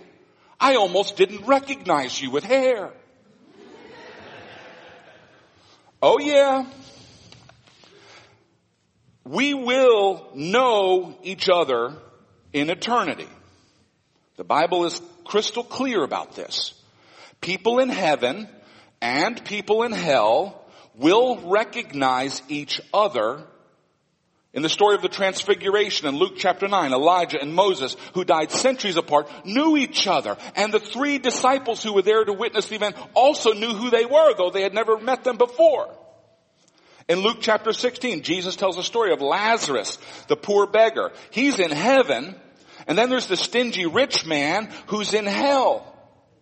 I 0.60 0.76
almost 0.76 1.18
didn't 1.18 1.46
recognize 1.48 2.22
you 2.22 2.32
with 2.32 2.44
hair. 2.44 2.92
Oh 6.02 6.20
yeah 6.20 6.66
we 9.28 9.54
will 9.54 10.30
know 10.34 11.18
each 11.24 11.50
other 11.50 11.94
in 12.54 12.70
eternity. 12.70 13.28
The 14.38 14.44
Bible 14.44 14.86
is 14.86 15.02
crystal 15.26 15.64
clear 15.64 16.04
about 16.04 16.36
this. 16.36 16.74
People 17.42 17.80
in 17.80 17.90
heaven 17.90 18.48
and 19.02 19.44
people 19.46 19.84
in 19.84 19.92
hell 19.92 20.64
will 20.96 21.50
recognize 21.50 22.42
each 22.50 22.82
other 22.94 23.46
in 24.58 24.64
the 24.64 24.70
story 24.70 24.96
of 24.96 25.04
the 25.04 25.08
transfiguration 25.08 26.08
in 26.08 26.16
Luke 26.16 26.34
chapter 26.38 26.68
9, 26.68 26.92
Elijah 26.92 27.40
and 27.40 27.54
Moses, 27.54 27.96
who 28.16 28.24
died 28.24 28.50
centuries 28.50 28.98
apart, 28.98 29.30
knew 29.46 29.78
each 29.78 30.08
other. 30.08 30.36
And 30.56 30.74
the 30.74 30.80
three 30.80 31.20
disciples 31.20 31.84
who 31.84 31.94
were 31.94 32.02
there 32.02 32.26
to 32.26 32.34
witness 32.34 32.68
the 32.68 32.76
event 32.76 32.96
also 33.14 33.54
knew 33.54 33.74
who 33.74 33.92
they 33.92 34.06
were, 34.06 34.34
though 34.36 34.50
they 34.50 34.64
had 34.64 34.74
never 34.74 34.98
met 34.98 35.24
them 35.24 35.38
before. 35.38 35.94
In 37.08 37.20
Luke 37.20 37.38
chapter 37.40 37.72
16, 37.72 38.24
Jesus 38.24 38.56
tells 38.56 38.78
a 38.78 38.84
story 38.84 39.14
of 39.14 39.22
Lazarus, 39.22 40.00
the 40.28 40.36
poor 40.36 40.66
beggar. 40.66 41.12
He's 41.30 41.60
in 41.60 41.70
heaven, 41.70 42.36
and 42.88 42.98
then 42.98 43.12
there's 43.12 43.28
the 43.28 43.38
stingy 43.38 43.86
rich 43.86 44.26
man 44.26 44.74
who's 44.88 45.14
in 45.14 45.26
hell. 45.26 45.97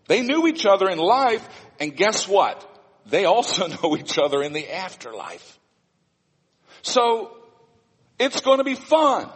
They 0.07 0.21
knew 0.21 0.47
each 0.47 0.65
other 0.65 0.89
in 0.89 0.97
life, 0.97 1.47
and 1.79 1.95
guess 1.95 2.27
what? 2.27 2.63
They 3.05 3.25
also 3.25 3.67
know 3.83 3.97
each 3.97 4.17
other 4.17 4.41
in 4.41 4.53
the 4.53 4.73
afterlife. 4.73 5.59
So, 6.81 7.31
it's 8.19 8.41
going 8.41 8.59
to 8.59 8.63
be 8.63 8.75
fun 8.75 9.29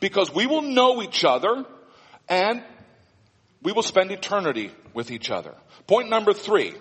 because 0.00 0.32
we 0.32 0.46
will 0.46 0.62
know 0.62 1.02
each 1.02 1.24
other 1.24 1.64
and 2.28 2.62
we 3.62 3.72
will 3.72 3.82
spend 3.82 4.12
eternity 4.12 4.70
with 4.92 5.10
each 5.10 5.30
other. 5.30 5.54
Point 5.86 6.10
number 6.10 6.32
three. 6.32 6.74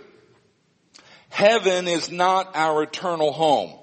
Heaven 1.30 1.88
is 1.88 2.12
not 2.12 2.56
our 2.56 2.84
eternal 2.84 3.32
home. 3.32 3.74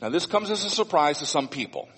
Now 0.00 0.08
this 0.08 0.26
comes 0.26 0.50
as 0.50 0.64
a 0.64 0.70
surprise 0.70 1.18
to 1.18 1.26
some 1.26 1.46
people. 1.46 1.88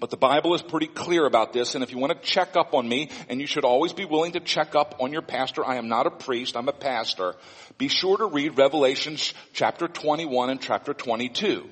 But 0.00 0.10
the 0.10 0.16
Bible 0.16 0.54
is 0.54 0.62
pretty 0.62 0.86
clear 0.86 1.26
about 1.26 1.52
this, 1.52 1.74
and 1.74 1.82
if 1.82 1.90
you 1.90 1.98
want 1.98 2.12
to 2.12 2.28
check 2.28 2.56
up 2.56 2.72
on 2.72 2.88
me, 2.88 3.10
and 3.28 3.40
you 3.40 3.46
should 3.46 3.64
always 3.64 3.92
be 3.92 4.04
willing 4.04 4.32
to 4.32 4.40
check 4.40 4.76
up 4.76 4.96
on 5.00 5.12
your 5.12 5.22
pastor, 5.22 5.64
I 5.64 5.76
am 5.76 5.88
not 5.88 6.06
a 6.06 6.10
priest, 6.10 6.56
I'm 6.56 6.68
a 6.68 6.72
pastor, 6.72 7.34
be 7.78 7.88
sure 7.88 8.16
to 8.16 8.26
read 8.26 8.56
Revelations 8.56 9.34
chapter 9.52 9.88
21 9.88 10.50
and 10.50 10.60
chapter 10.60 10.94
22. 10.94 11.68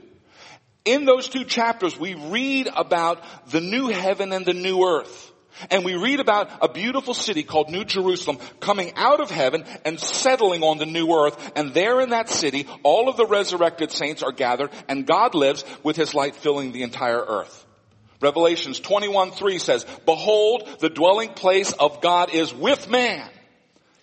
In 0.84 1.04
those 1.04 1.28
two 1.28 1.44
chapters, 1.44 1.98
we 1.98 2.14
read 2.14 2.68
about 2.74 3.22
the 3.50 3.60
new 3.60 3.88
heaven 3.88 4.32
and 4.32 4.46
the 4.46 4.54
new 4.54 4.84
earth. 4.84 5.32
And 5.70 5.84
we 5.84 5.94
read 5.94 6.20
about 6.20 6.50
a 6.60 6.68
beautiful 6.68 7.14
city 7.14 7.42
called 7.42 7.70
New 7.70 7.84
Jerusalem 7.84 8.38
coming 8.60 8.92
out 8.94 9.20
of 9.20 9.30
heaven 9.30 9.64
and 9.84 9.98
settling 9.98 10.62
on 10.62 10.78
the 10.78 10.86
new 10.86 11.10
earth. 11.12 11.52
And 11.56 11.72
there 11.72 12.00
in 12.00 12.10
that 12.10 12.28
city, 12.28 12.68
all 12.82 13.08
of 13.08 13.16
the 13.16 13.26
resurrected 13.26 13.90
saints 13.90 14.22
are 14.22 14.32
gathered 14.32 14.70
and 14.86 15.06
God 15.06 15.34
lives 15.34 15.64
with 15.82 15.96
his 15.96 16.14
light 16.14 16.36
filling 16.36 16.72
the 16.72 16.82
entire 16.82 17.24
earth. 17.24 17.65
Revelations 18.20 18.80
21 18.80 19.32
3 19.32 19.58
says, 19.58 19.86
Behold, 20.04 20.68
the 20.80 20.88
dwelling 20.88 21.30
place 21.30 21.72
of 21.72 22.00
God 22.00 22.32
is 22.32 22.54
with 22.54 22.88
man. 22.88 23.28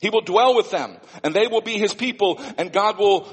He 0.01 0.09
will 0.09 0.21
dwell 0.21 0.55
with 0.55 0.69
them 0.69 0.97
and 1.23 1.33
they 1.33 1.47
will 1.47 1.61
be 1.61 1.77
his 1.77 1.93
people 1.93 2.41
and 2.57 2.71
God 2.71 2.97
will 2.97 3.27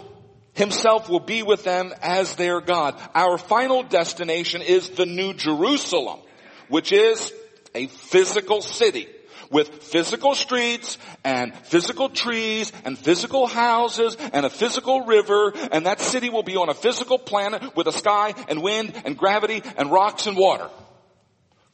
himself 0.55 1.09
will 1.09 1.21
be 1.21 1.43
with 1.43 1.65
them 1.65 1.93
as 2.03 2.37
their 2.37 2.61
God. 2.61 3.01
Our 3.15 3.39
final 3.39 3.83
destination 3.83 4.63
is 4.63 4.91
the 4.91 5.07
New 5.07 5.35
Jerusalem, 5.35 6.21
which 6.69 6.93
is 6.93 7.33
a 7.75 7.87
physical 7.87 8.63
city 8.63 9.09
with 9.51 9.83
physical 9.83 10.35
streets 10.35 10.97
and 11.25 11.55
physical 11.67 12.09
trees 12.09 12.73
and 12.85 12.97
physical 12.97 13.47
houses 13.47 14.17
and 14.33 14.47
a 14.47 14.51
physical 14.51 15.05
river 15.05 15.53
and 15.73 15.87
that 15.87 16.01
city 16.01 16.31
will 16.31 16.43
be 16.43 16.57
on 16.57 16.69
a 16.69 16.75
physical 16.75 17.19
planet 17.19 17.77
with 17.77 17.87
a 17.87 17.93
sky 17.93 18.35
and 18.49 18.63
wind 18.63 19.01
and 19.05 19.19
gravity 19.19 19.63
and 19.77 19.91
rocks 19.91 20.27
and 20.27 20.37
water. 20.37 20.69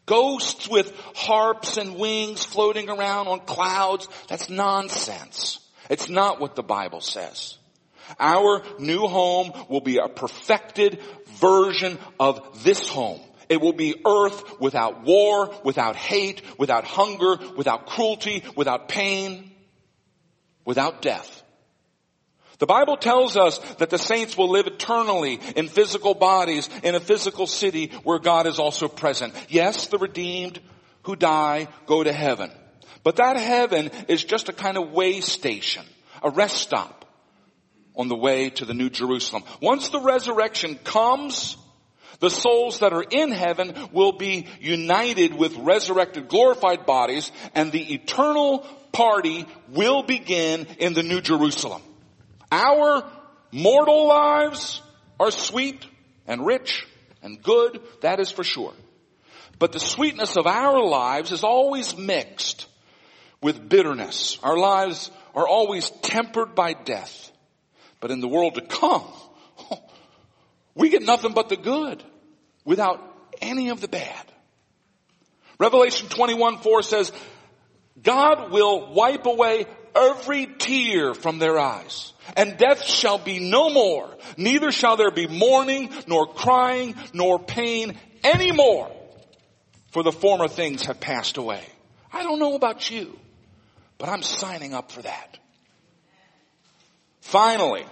Ghosts 0.06 0.68
with 0.68 0.94
harps 1.14 1.76
and 1.76 1.96
wings 1.96 2.44
floating 2.44 2.88
around 2.88 3.26
on 3.26 3.40
clouds, 3.40 4.08
that's 4.28 4.48
nonsense. 4.48 5.58
It's 5.90 6.08
not 6.08 6.40
what 6.40 6.54
the 6.54 6.62
Bible 6.62 7.00
says. 7.00 7.58
Our 8.20 8.62
new 8.78 9.06
home 9.08 9.52
will 9.68 9.80
be 9.80 9.98
a 9.98 10.08
perfected 10.08 11.00
version 11.40 11.98
of 12.20 12.62
this 12.62 12.88
home. 12.88 13.20
It 13.48 13.60
will 13.60 13.72
be 13.72 14.02
earth 14.04 14.60
without 14.60 15.02
war, 15.04 15.54
without 15.64 15.96
hate, 15.96 16.42
without 16.58 16.84
hunger, 16.84 17.36
without 17.56 17.86
cruelty, 17.86 18.42
without 18.56 18.88
pain, 18.88 19.52
without 20.64 21.02
death. 21.02 21.42
The 22.58 22.66
Bible 22.66 22.96
tells 22.96 23.36
us 23.36 23.58
that 23.74 23.90
the 23.90 23.98
saints 23.98 24.36
will 24.36 24.48
live 24.48 24.66
eternally 24.66 25.38
in 25.56 25.68
physical 25.68 26.14
bodies 26.14 26.70
in 26.82 26.94
a 26.94 27.00
physical 27.00 27.46
city 27.46 27.92
where 28.02 28.18
God 28.18 28.46
is 28.46 28.58
also 28.58 28.88
present. 28.88 29.34
Yes, 29.48 29.88
the 29.88 29.98
redeemed 29.98 30.60
who 31.02 31.16
die 31.16 31.68
go 31.86 32.02
to 32.02 32.12
heaven. 32.12 32.50
But 33.02 33.16
that 33.16 33.36
heaven 33.36 33.90
is 34.08 34.24
just 34.24 34.48
a 34.48 34.52
kind 34.52 34.76
of 34.78 34.90
way 34.90 35.20
station, 35.20 35.84
a 36.22 36.30
rest 36.30 36.56
stop 36.56 37.04
on 37.94 38.08
the 38.08 38.16
way 38.16 38.50
to 38.50 38.64
the 38.64 38.74
New 38.74 38.90
Jerusalem. 38.90 39.44
Once 39.60 39.90
the 39.90 40.00
resurrection 40.00 40.76
comes, 40.82 41.56
the 42.20 42.30
souls 42.30 42.80
that 42.80 42.92
are 42.92 43.02
in 43.02 43.30
heaven 43.30 43.74
will 43.92 44.12
be 44.12 44.46
united 44.60 45.34
with 45.34 45.56
resurrected 45.56 46.28
glorified 46.28 46.86
bodies 46.86 47.30
and 47.54 47.72
the 47.72 47.94
eternal 47.94 48.60
party 48.92 49.46
will 49.68 50.02
begin 50.02 50.66
in 50.78 50.94
the 50.94 51.02
New 51.02 51.20
Jerusalem. 51.20 51.82
Our 52.50 53.04
mortal 53.52 54.08
lives 54.08 54.80
are 55.20 55.30
sweet 55.30 55.84
and 56.26 56.46
rich 56.46 56.86
and 57.22 57.42
good, 57.42 57.80
that 58.02 58.20
is 58.20 58.30
for 58.30 58.44
sure. 58.44 58.72
But 59.58 59.72
the 59.72 59.80
sweetness 59.80 60.36
of 60.36 60.46
our 60.46 60.82
lives 60.82 61.32
is 61.32 61.42
always 61.42 61.96
mixed 61.96 62.66
with 63.42 63.68
bitterness. 63.68 64.38
Our 64.42 64.56
lives 64.56 65.10
are 65.34 65.46
always 65.46 65.90
tempered 66.02 66.54
by 66.54 66.74
death. 66.74 67.32
But 68.00 68.10
in 68.10 68.20
the 68.20 68.28
world 68.28 68.54
to 68.56 68.60
come, 68.60 69.04
we 70.76 70.90
get 70.90 71.02
nothing 71.02 71.32
but 71.32 71.48
the 71.48 71.56
good 71.56 72.04
without 72.64 73.02
any 73.40 73.70
of 73.70 73.80
the 73.80 73.88
bad. 73.88 74.24
Revelation 75.58 76.08
21 76.08 76.58
4 76.58 76.82
says, 76.82 77.10
God 78.00 78.52
will 78.52 78.92
wipe 78.92 79.26
away 79.26 79.66
every 79.94 80.46
tear 80.46 81.14
from 81.14 81.40
their 81.40 81.58
eyes 81.58 82.12
and 82.34 82.56
death 82.56 82.84
shall 82.84 83.18
be 83.18 83.38
no 83.38 83.70
more. 83.70 84.08
Neither 84.36 84.72
shall 84.72 84.96
there 84.96 85.10
be 85.10 85.26
mourning, 85.26 85.90
nor 86.06 86.26
crying, 86.26 86.94
nor 87.12 87.38
pain 87.38 87.96
anymore. 88.24 88.90
For 89.92 90.02
the 90.02 90.12
former 90.12 90.48
things 90.48 90.86
have 90.86 91.00
passed 91.00 91.36
away. 91.36 91.62
I 92.12 92.22
don't 92.22 92.38
know 92.38 92.54
about 92.54 92.90
you, 92.90 93.18
but 93.98 94.08
I'm 94.08 94.22
signing 94.22 94.74
up 94.74 94.90
for 94.90 95.02
that. 95.02 95.38
Finally, 97.20 97.84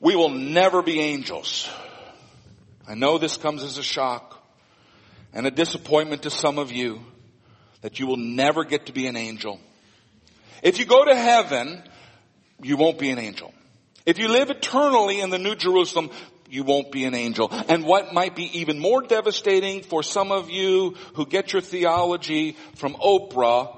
we 0.00 0.16
will 0.16 0.30
never 0.30 0.82
be 0.82 1.00
angels. 1.00 1.68
I 2.88 2.94
know 2.94 3.18
this 3.18 3.36
comes 3.36 3.62
as 3.62 3.78
a 3.78 3.82
shock 3.82 4.42
and 5.32 5.46
a 5.46 5.50
disappointment 5.50 6.22
to 6.22 6.30
some 6.30 6.58
of 6.58 6.72
you 6.72 7.00
that 7.82 8.00
you 8.00 8.06
will 8.06 8.16
never 8.16 8.64
get 8.64 8.86
to 8.86 8.92
be 8.92 9.06
an 9.06 9.16
angel. 9.16 9.60
If 10.62 10.78
you 10.78 10.86
go 10.86 11.04
to 11.04 11.14
heaven, 11.14 11.82
you 12.62 12.76
won't 12.76 12.98
be 12.98 13.10
an 13.10 13.18
angel. 13.18 13.54
If 14.06 14.18
you 14.18 14.28
live 14.28 14.50
eternally 14.50 15.20
in 15.20 15.30
the 15.30 15.38
New 15.38 15.54
Jerusalem, 15.54 16.10
you 16.48 16.64
won't 16.64 16.90
be 16.90 17.04
an 17.04 17.14
angel. 17.14 17.48
And 17.50 17.84
what 17.84 18.12
might 18.12 18.34
be 18.34 18.58
even 18.58 18.78
more 18.78 19.02
devastating 19.02 19.82
for 19.82 20.02
some 20.02 20.32
of 20.32 20.50
you 20.50 20.96
who 21.14 21.26
get 21.26 21.52
your 21.52 21.62
theology 21.62 22.56
from 22.74 22.94
Oprah, 22.94 23.76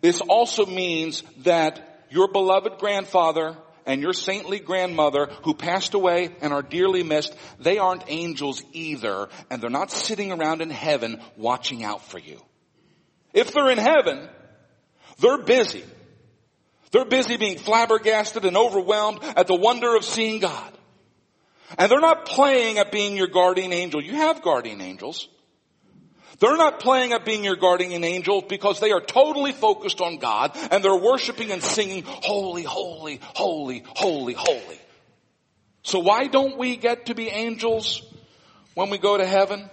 this 0.00 0.20
also 0.20 0.64
means 0.64 1.22
that 1.38 2.06
your 2.10 2.28
beloved 2.28 2.78
grandfather 2.78 3.56
and 3.86 4.02
your 4.02 4.12
saintly 4.12 4.58
grandmother 4.58 5.30
who 5.44 5.54
passed 5.54 5.94
away 5.94 6.34
and 6.40 6.52
are 6.52 6.62
dearly 6.62 7.02
missed, 7.02 7.34
they 7.58 7.78
aren't 7.78 8.04
angels 8.08 8.62
either, 8.72 9.28
and 9.48 9.62
they're 9.62 9.70
not 9.70 9.90
sitting 9.90 10.32
around 10.32 10.60
in 10.60 10.70
heaven 10.70 11.20
watching 11.36 11.84
out 11.84 12.04
for 12.04 12.18
you. 12.18 12.40
If 13.32 13.52
they're 13.52 13.70
in 13.70 13.78
heaven, 13.78 14.28
they're 15.18 15.42
busy. 15.42 15.84
They're 16.90 17.04
busy 17.04 17.36
being 17.36 17.58
flabbergasted 17.58 18.44
and 18.44 18.56
overwhelmed 18.56 19.20
at 19.22 19.46
the 19.46 19.54
wonder 19.54 19.96
of 19.96 20.04
seeing 20.04 20.40
God. 20.40 20.72
And 21.78 21.90
they're 21.90 22.00
not 22.00 22.26
playing 22.26 22.78
at 22.78 22.92
being 22.92 23.16
your 23.16 23.26
guardian 23.26 23.72
angel. 23.72 24.02
You 24.02 24.14
have 24.14 24.42
guardian 24.42 24.80
angels. 24.80 25.28
They're 26.38 26.56
not 26.56 26.80
playing 26.80 27.12
at 27.12 27.24
being 27.24 27.44
your 27.44 27.56
guardian 27.56 28.04
angel 28.04 28.42
because 28.42 28.78
they 28.78 28.92
are 28.92 29.00
totally 29.00 29.52
focused 29.52 30.00
on 30.00 30.18
God 30.18 30.52
and 30.70 30.84
they're 30.84 30.94
worshiping 30.94 31.50
and 31.50 31.62
singing, 31.62 32.02
holy, 32.06 32.62
holy, 32.62 33.20
holy, 33.22 33.82
holy, 33.86 34.34
holy. 34.34 34.80
So 35.82 36.00
why 36.00 36.26
don't 36.26 36.58
we 36.58 36.76
get 36.76 37.06
to 37.06 37.14
be 37.14 37.28
angels 37.28 38.02
when 38.74 38.90
we 38.90 38.98
go 38.98 39.16
to 39.16 39.24
heaven? 39.24 39.70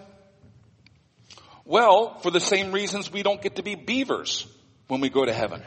Well, 1.65 2.19
for 2.19 2.31
the 2.31 2.39
same 2.39 2.71
reasons 2.71 3.11
we 3.11 3.23
don't 3.23 3.41
get 3.41 3.55
to 3.57 3.63
be 3.63 3.75
beavers 3.75 4.47
when 4.87 5.01
we 5.01 5.09
go 5.09 5.25
to 5.25 5.33
heaven. 5.33 5.61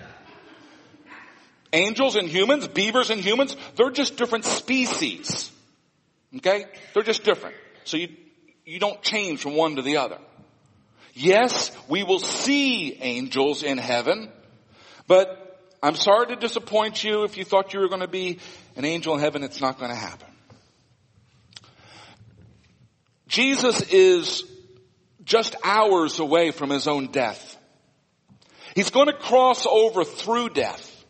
Angels 1.73 2.17
and 2.17 2.29
humans, 2.29 2.69
beavers 2.69 3.11
and 3.11 3.21
humans, 3.21 3.57
they're 3.75 3.91
just 3.91 4.17
different 4.17 4.45
species. 4.45 5.51
Okay? 6.37 6.67
They're 6.95 7.03
just 7.03 7.25
different. 7.25 7.57
So 7.85 7.97
you, 7.97 8.09
you 8.65 8.79
don't 8.79 9.03
change 9.03 9.43
from 9.43 9.57
one 9.57 9.77
to 9.77 9.83
the 9.83 9.99
other. 9.99 10.19
Yes, 11.19 11.71
we 11.89 12.03
will 12.03 12.19
see 12.19 12.93
angels 13.01 13.63
in 13.63 13.79
heaven, 13.79 14.31
but 15.07 15.59
I'm 15.83 15.97
sorry 15.97 16.27
to 16.27 16.37
disappoint 16.37 17.03
you 17.03 17.25
if 17.25 17.39
you 17.39 17.45
thought 17.45 17.73
you 17.73 17.81
were 17.81 17.89
going 17.89 18.03
to 18.03 18.07
be 18.07 18.39
an 18.77 18.85
angel 18.85 19.15
in 19.15 19.21
heaven. 19.21 19.43
It's 19.43 19.63
not 19.63 19.79
going 19.79 19.91
to 19.91 19.97
happen. 19.97 20.29
Jesus 23.29 23.81
is 23.91 24.45
just 25.25 25.57
hours 25.65 26.19
away 26.19 26.51
from 26.51 26.69
his 26.69 26.87
own 26.87 27.07
death. 27.13 27.57
He's 28.75 28.91
going 28.91 29.07
to 29.07 29.15
cross 29.15 29.67
over 29.67 30.05
through 30.05 30.51
death. 30.51 31.05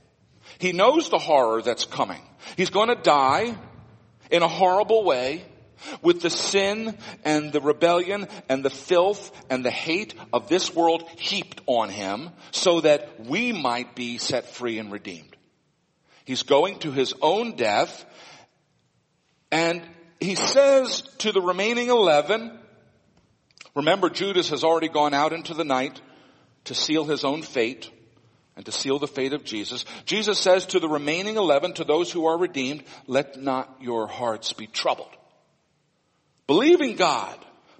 He 0.60 0.70
knows 0.70 1.10
the 1.10 1.18
horror 1.18 1.62
that's 1.62 1.84
coming. 1.84 2.22
He's 2.56 2.70
going 2.70 2.90
to 2.90 2.94
die 2.94 3.58
in 4.30 4.44
a 4.44 4.48
horrible 4.48 5.02
way 5.02 5.44
with 6.02 6.20
the 6.20 6.30
sin 6.30 6.96
and 7.24 7.52
the 7.52 7.60
rebellion 7.60 8.28
and 8.48 8.64
the 8.64 8.70
filth 8.70 9.30
and 9.50 9.64
the 9.64 9.70
hate 9.70 10.14
of 10.32 10.48
this 10.48 10.74
world 10.74 11.08
heaped 11.18 11.60
on 11.66 11.88
him 11.88 12.30
so 12.50 12.80
that 12.80 13.26
we 13.26 13.52
might 13.52 13.94
be 13.94 14.18
set 14.18 14.48
free 14.48 14.78
and 14.78 14.92
redeemed. 14.92 15.36
He's 16.24 16.42
going 16.42 16.80
to 16.80 16.92
his 16.92 17.14
own 17.22 17.56
death 17.56 18.04
and 19.50 19.82
he 20.20 20.34
says 20.34 21.02
to 21.18 21.32
the 21.32 21.40
remaining 21.40 21.88
11, 21.88 22.58
remember 23.74 24.10
Judas 24.10 24.50
has 24.50 24.64
already 24.64 24.88
gone 24.88 25.14
out 25.14 25.32
into 25.32 25.54
the 25.54 25.64
night 25.64 26.00
to 26.64 26.74
seal 26.74 27.04
his 27.04 27.24
own 27.24 27.42
fate 27.42 27.90
and 28.56 28.64
to 28.64 28.72
seal 28.72 28.98
the 28.98 29.06
fate 29.06 29.34
of 29.34 29.44
Jesus. 29.44 29.84
Jesus 30.04 30.38
says 30.38 30.66
to 30.66 30.80
the 30.80 30.88
remaining 30.88 31.36
11, 31.36 31.74
to 31.74 31.84
those 31.84 32.10
who 32.10 32.26
are 32.26 32.38
redeemed, 32.38 32.82
let 33.06 33.40
not 33.40 33.76
your 33.80 34.06
hearts 34.06 34.52
be 34.52 34.66
troubled. 34.66 35.14
Believe 36.46 36.80
in 36.80 36.96
God. 36.96 37.36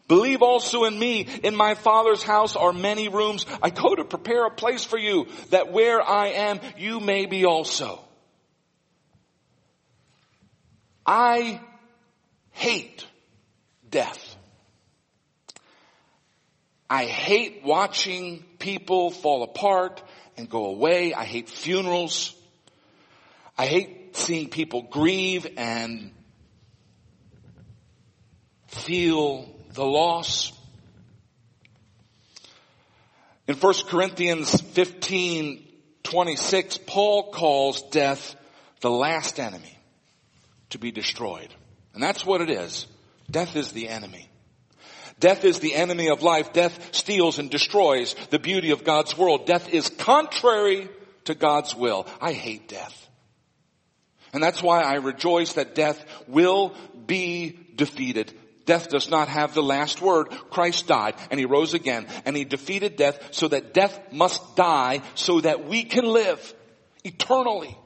Believe 0.09 0.43
also 0.43 0.85
in 0.85 0.99
me. 0.99 1.27
In 1.43 1.57
my 1.57 1.75
Father's 1.75 2.23
house 2.23 2.57
are 2.57 2.73
many 2.73 3.09
rooms. 3.09 3.45
I 3.63 3.71
go 3.71 3.95
to 3.95 4.05
prepare 4.05 4.47
a 4.47 4.51
place 4.51 4.85
for 4.85 4.99
you 4.99 5.27
that 5.51 5.73
where 5.73 6.01
I 6.01 6.29
am, 6.29 6.61
you 6.77 7.01
may 7.01 7.27
be 7.27 7.45
also. 7.45 8.01
I 11.05 11.61
hate 12.53 13.05
death. 13.91 14.37
I 16.89 17.05
hate 17.05 17.63
watching 17.65 18.45
people 18.59 19.11
fall 19.11 19.43
apart 19.43 20.03
and 20.37 20.49
go 20.49 20.67
away. 20.67 21.15
I 21.15 21.25
hate 21.25 21.49
funerals. 21.49 22.35
I 23.59 23.67
hate 23.67 24.17
seeing 24.17 24.49
people 24.49 24.83
grieve 24.83 25.47
and 25.57 26.13
feel 28.77 29.49
the 29.73 29.85
loss. 29.85 30.53
In 33.49 33.57
1 33.57 33.75
Corinthians 33.89 34.61
15, 34.61 35.67
26, 36.03 36.79
Paul 36.87 37.31
calls 37.31 37.83
death 37.91 38.35
the 38.81 38.91
last 38.91 39.39
enemy 39.39 39.79
to 40.71 40.79
be 40.79 40.91
destroyed. 40.91 41.49
And 41.95 42.03
that's 42.03 42.27
what 42.27 42.41
it 42.41 42.51
is. 42.51 42.87
Death 43.31 43.57
is 43.57 43.73
the 43.73 43.89
enemy. 43.89 44.29
Death 45.19 45.45
is 45.45 45.61
the 45.61 45.75
enemy 45.75 46.09
of 46.09 46.23
life. 46.23 46.53
Death 46.53 46.95
steals 46.95 47.39
and 47.39 47.51
destroys 47.51 48.15
the 48.31 48.39
beauty 48.39 48.71
of 48.71 48.85
God's 48.85 49.17
world. 49.17 49.47
Death 49.47 49.69
is 49.69 49.89
contrary 49.89 50.89
to 51.25 51.35
God's 51.35 51.75
will. 51.75 52.07
I 52.21 52.33
hate 52.33 52.69
death. 52.69 53.09
And 54.33 54.43
that's 54.43 54.63
why 54.63 54.83
I 54.83 54.97
rejoice 54.97 55.55
that 55.55 55.75
death 55.75 56.05
will 56.27 56.75
be 57.07 57.59
defeated. 57.75 58.33
Death 58.67 58.89
does 58.89 59.09
not 59.09 59.29
have 59.29 59.55
the 59.55 59.63
last 59.63 60.03
word. 60.03 60.29
Christ 60.51 60.89
died 60.89 61.15
and 61.31 61.39
he 61.41 61.47
rose 61.47 61.73
again 61.73 62.07
and 62.25 62.37
he 62.37 62.45
defeated 62.45 62.97
death 62.97 63.29
so 63.31 63.49
that 63.49 63.73
death 63.73 64.13
must 64.13 64.57
die 64.57 65.03
so 65.15 65.41
that 65.41 65.67
we 65.67 65.85
can 65.85 66.05
live 66.05 66.55
eternally. 67.05 67.79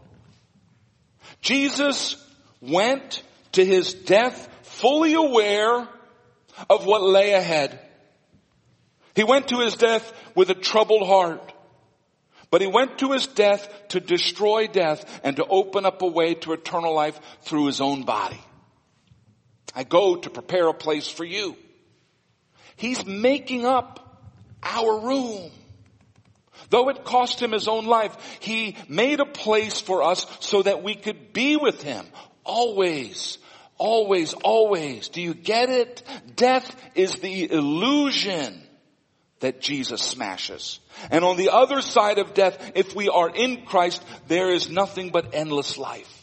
Jesus 1.43 2.17
went 2.61 3.23
to 3.53 3.65
his 3.65 3.95
death 3.95 4.49
fully 4.63 5.15
aware 5.15 5.87
of 6.69 6.87
what 6.87 7.03
lay 7.03 7.33
ahead. 7.33 7.79
He 9.15 9.25
went 9.25 9.49
to 9.49 9.61
his 9.61 9.75
death 9.75 10.13
with 10.35 10.51
a 10.51 10.55
troubled 10.55 11.07
heart. 11.07 11.53
But 12.51 12.63
he 12.63 12.67
went 12.67 12.99
to 12.99 13.13
his 13.13 13.27
death 13.27 13.69
to 13.89 14.01
destroy 14.01 14.67
death 14.67 15.21
and 15.23 15.37
to 15.37 15.47
open 15.47 15.87
up 15.87 16.03
a 16.03 16.07
way 16.07 16.35
to 16.35 16.53
eternal 16.53 16.95
life 16.95 17.21
through 17.43 17.67
his 17.67 17.81
own 17.81 18.03
body. 18.03 18.41
I 19.75 19.85
go 19.85 20.17
to 20.17 20.31
prepare 20.31 20.69
a 20.69 20.75
place 20.75 21.09
for 21.09 21.25
you. 21.25 21.57
He's 22.77 23.05
making 23.05 23.67
up 23.67 24.21
our 24.63 25.01
room. 25.01 25.51
Though 26.71 26.89
it 26.89 27.05
cost 27.05 27.41
him 27.41 27.53
his 27.53 27.69
own 27.69 27.87
life, 27.87 28.17
he 28.41 28.77
made 28.89 29.21
a 29.21 29.27
place 29.27 29.81
for 29.81 30.03
us 30.03 30.27
so 30.41 30.63
that 30.63 30.83
we 30.83 30.95
could 30.95 31.33
be 31.33 31.57
with 31.57 31.83
him 31.83 32.07
always, 32.45 33.39
always, 33.79 34.35
always. 34.35 35.09
Do 35.09 35.21
you 35.21 35.35
get 35.35 35.71
it? 35.71 36.03
Death 36.37 36.75
is 36.95 37.17
the 37.17 37.51
illusion 37.51 38.63
that 39.41 39.61
Jesus 39.61 40.03
smashes. 40.03 40.81
And 41.11 41.25
on 41.25 41.37
the 41.37 41.51
other 41.51 41.81
side 41.81 42.19
of 42.19 42.35
death, 42.35 42.73
if 42.75 42.95
we 42.95 43.09
are 43.09 43.31
in 43.31 43.65
Christ, 43.65 44.03
there 44.29 44.51
is 44.51 44.69
nothing 44.69 45.11
but 45.11 45.35
endless 45.35 45.79
life. 45.79 46.20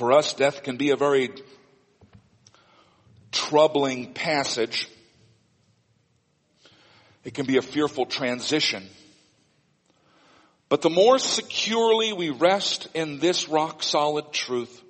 For 0.00 0.12
us, 0.14 0.32
death 0.32 0.62
can 0.62 0.78
be 0.78 0.92
a 0.92 0.96
very 0.96 1.28
troubling 3.32 4.14
passage. 4.14 4.88
It 7.22 7.34
can 7.34 7.44
be 7.44 7.58
a 7.58 7.62
fearful 7.62 8.06
transition. 8.06 8.88
But 10.70 10.80
the 10.80 10.88
more 10.88 11.18
securely 11.18 12.14
we 12.14 12.30
rest 12.30 12.88
in 12.94 13.18
this 13.18 13.50
rock 13.50 13.82
solid 13.82 14.32
truth, 14.32 14.82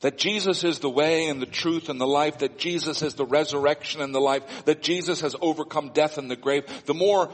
that 0.00 0.16
Jesus 0.16 0.64
is 0.64 0.78
the 0.78 0.88
way 0.88 1.28
and 1.28 1.42
the 1.42 1.44
truth 1.44 1.90
and 1.90 2.00
the 2.00 2.06
life, 2.06 2.38
that 2.38 2.56
Jesus 2.56 3.02
is 3.02 3.12
the 3.12 3.26
resurrection 3.26 4.00
and 4.00 4.14
the 4.14 4.22
life, 4.22 4.64
that 4.64 4.80
Jesus 4.80 5.20
has 5.20 5.36
overcome 5.42 5.90
death 5.90 6.16
and 6.16 6.30
the 6.30 6.34
grave, 6.34 6.64
the 6.86 6.94
more 6.94 7.30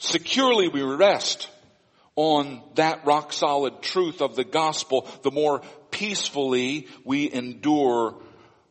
securely 0.00 0.66
we 0.66 0.82
rest 0.82 1.48
on 2.16 2.60
that 2.74 3.06
rock 3.06 3.32
solid 3.32 3.80
truth 3.80 4.20
of 4.20 4.34
the 4.34 4.42
gospel, 4.42 5.06
the 5.22 5.30
more 5.30 5.62
peacefully 5.98 6.86
we 7.04 7.30
endure 7.32 8.14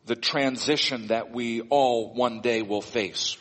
the 0.06 0.16
transition 0.16 1.08
that 1.08 1.30
we 1.30 1.60
all 1.60 2.14
one 2.14 2.40
day 2.40 2.62
will 2.62 2.80
face. 2.80 3.36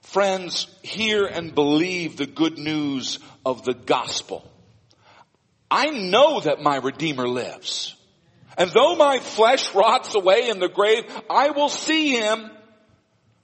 Friends, 0.00 0.66
hear 0.82 1.26
and 1.26 1.54
believe 1.54 2.16
the 2.16 2.26
good 2.26 2.56
news 2.56 3.18
of 3.44 3.64
the 3.66 3.74
gospel. 3.74 4.50
I 5.70 5.90
know 5.90 6.40
that 6.40 6.62
my 6.62 6.76
Redeemer 6.76 7.28
lives. 7.28 7.94
And 8.56 8.70
though 8.70 8.96
my 8.96 9.18
flesh 9.18 9.74
rots 9.74 10.14
away 10.14 10.48
in 10.48 10.58
the 10.58 10.68
grave, 10.68 11.04
I 11.28 11.50
will 11.50 11.68
see 11.68 12.16
him 12.16 12.50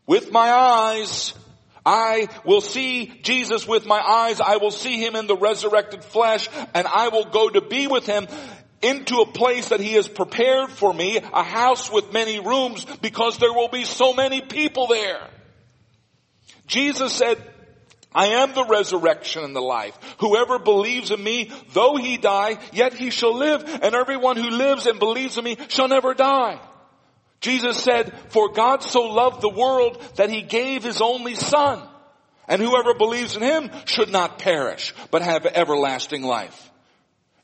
with 0.07 0.33
my 0.33 0.51
eyes 0.51 1.35
I 1.85 2.29
will 2.45 2.61
see 2.61 3.07
Jesus 3.23 3.67
with 3.67 3.87
my 3.87 4.01
eyes. 4.01 4.41
I 4.41 4.59
will 4.59 4.71
see 4.71 5.05
him 5.05 5.17
in 5.17 5.27
the 5.27 5.37
resurrected 5.37 6.05
flesh 6.05 6.49
and 6.75 6.87
I 6.87 7.09
will 7.09 7.25
go 7.25 7.51
to 7.51 7.61
be 7.61 7.87
with 7.89 8.07
him 8.07 8.29
into 8.83 9.17
a 9.17 9.33
place 9.33 9.69
that 9.69 9.81
he 9.81 9.93
has 9.95 10.09
prepared 10.09 10.71
for 10.71 10.93
me, 10.93 11.17
a 11.17 11.43
house 11.43 11.91
with 11.91 12.13
many 12.13 12.41
rooms 12.41 12.85
because 13.01 13.39
there 13.39 13.53
will 13.53 13.69
be 13.69 13.85
so 13.85 14.13
many 14.13 14.41
people 14.41 14.89
there. 14.89 15.29
Jesus 16.67 17.13
said, 17.13 17.39
I 18.15 18.27
am 18.27 18.55
the 18.55 18.67
resurrection 18.67 19.45
and 19.45 19.57
the 19.57 19.61
life. 19.61 19.99
Whoever 20.19 20.59
believes 20.59 21.11
in 21.11 21.23
me, 21.23 21.51
though 21.73 21.97
he 21.97 22.19
die, 22.19 22.59
yet 22.73 22.93
he 22.93 23.11
shall 23.11 23.37
live, 23.37 23.63
and 23.65 23.95
everyone 23.95 24.37
who 24.37 24.51
lives 24.51 24.87
and 24.87 24.99
believes 24.99 25.39
in 25.39 25.45
me 25.45 25.57
shall 25.69 25.89
never 25.89 26.13
die. 26.13 26.61
Jesus 27.41 27.83
said, 27.83 28.13
for 28.29 28.53
God 28.53 28.83
so 28.83 29.03
loved 29.03 29.41
the 29.41 29.49
world 29.49 30.01
that 30.17 30.31
he 30.31 30.43
gave 30.43 30.85
his 30.85 31.01
only 31.01 31.35
son. 31.35 31.89
And 32.49 32.61
whoever 32.61 32.95
believes 32.95 33.37
in 33.37 33.43
him 33.43 33.71
should 33.87 34.11
not 34.11 34.39
perish, 34.39 34.95
but 35.11 35.23
have 35.23 35.47
everlasting 35.47 36.23
life. 36.23 36.71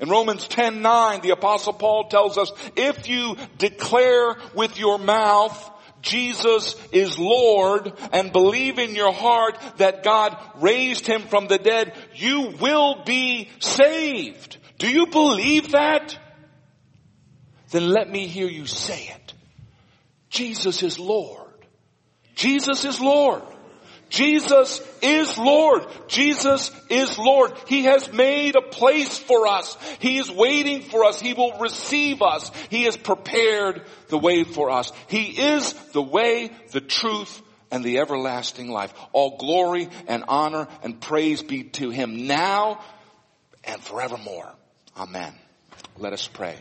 In 0.00 0.08
Romans 0.08 0.46
10, 0.46 0.80
9, 0.80 1.20
the 1.22 1.30
apostle 1.30 1.72
Paul 1.72 2.08
tells 2.08 2.38
us, 2.38 2.52
if 2.76 3.08
you 3.08 3.36
declare 3.58 4.36
with 4.54 4.78
your 4.78 4.98
mouth 4.98 5.70
Jesus 6.00 6.76
is 6.92 7.18
Lord 7.18 7.92
and 8.12 8.32
believe 8.32 8.78
in 8.78 8.94
your 8.94 9.12
heart 9.12 9.58
that 9.78 10.04
God 10.04 10.36
raised 10.60 11.06
him 11.06 11.22
from 11.22 11.48
the 11.48 11.58
dead, 11.58 11.92
you 12.14 12.54
will 12.60 13.02
be 13.04 13.50
saved. 13.58 14.58
Do 14.78 14.88
you 14.88 15.06
believe 15.06 15.72
that? 15.72 16.16
Then 17.70 17.88
let 17.88 18.08
me 18.10 18.26
hear 18.26 18.48
you 18.48 18.66
say 18.66 19.08
it. 19.08 19.34
Jesus 20.30 20.82
is 20.82 20.98
Lord. 20.98 21.66
Jesus 22.34 22.84
is 22.84 23.00
Lord. 23.00 23.42
Jesus 24.08 24.80
is 25.02 25.36
Lord. 25.38 25.86
Jesus 26.06 26.70
is 26.88 27.18
Lord. 27.18 27.52
He 27.66 27.84
has 27.84 28.12
made 28.12 28.56
a 28.56 28.62
place 28.62 29.18
for 29.18 29.46
us. 29.46 29.76
He 29.98 30.18
is 30.18 30.30
waiting 30.30 30.82
for 30.82 31.04
us. 31.04 31.20
He 31.20 31.34
will 31.34 31.58
receive 31.58 32.22
us. 32.22 32.50
He 32.70 32.84
has 32.84 32.96
prepared 32.96 33.82
the 34.08 34.18
way 34.18 34.44
for 34.44 34.70
us. 34.70 34.92
He 35.08 35.24
is 35.24 35.72
the 35.92 36.02
way, 36.02 36.50
the 36.72 36.80
truth, 36.80 37.42
and 37.70 37.84
the 37.84 37.98
everlasting 37.98 38.70
life. 38.70 38.94
All 39.12 39.36
glory 39.36 39.88
and 40.06 40.24
honor 40.28 40.68
and 40.82 41.00
praise 41.00 41.42
be 41.42 41.64
to 41.64 41.90
Him 41.90 42.26
now 42.26 42.80
and 43.64 43.82
forevermore. 43.82 44.50
Amen. 44.96 45.34
Let 45.98 46.12
us 46.12 46.26
pray. 46.26 46.56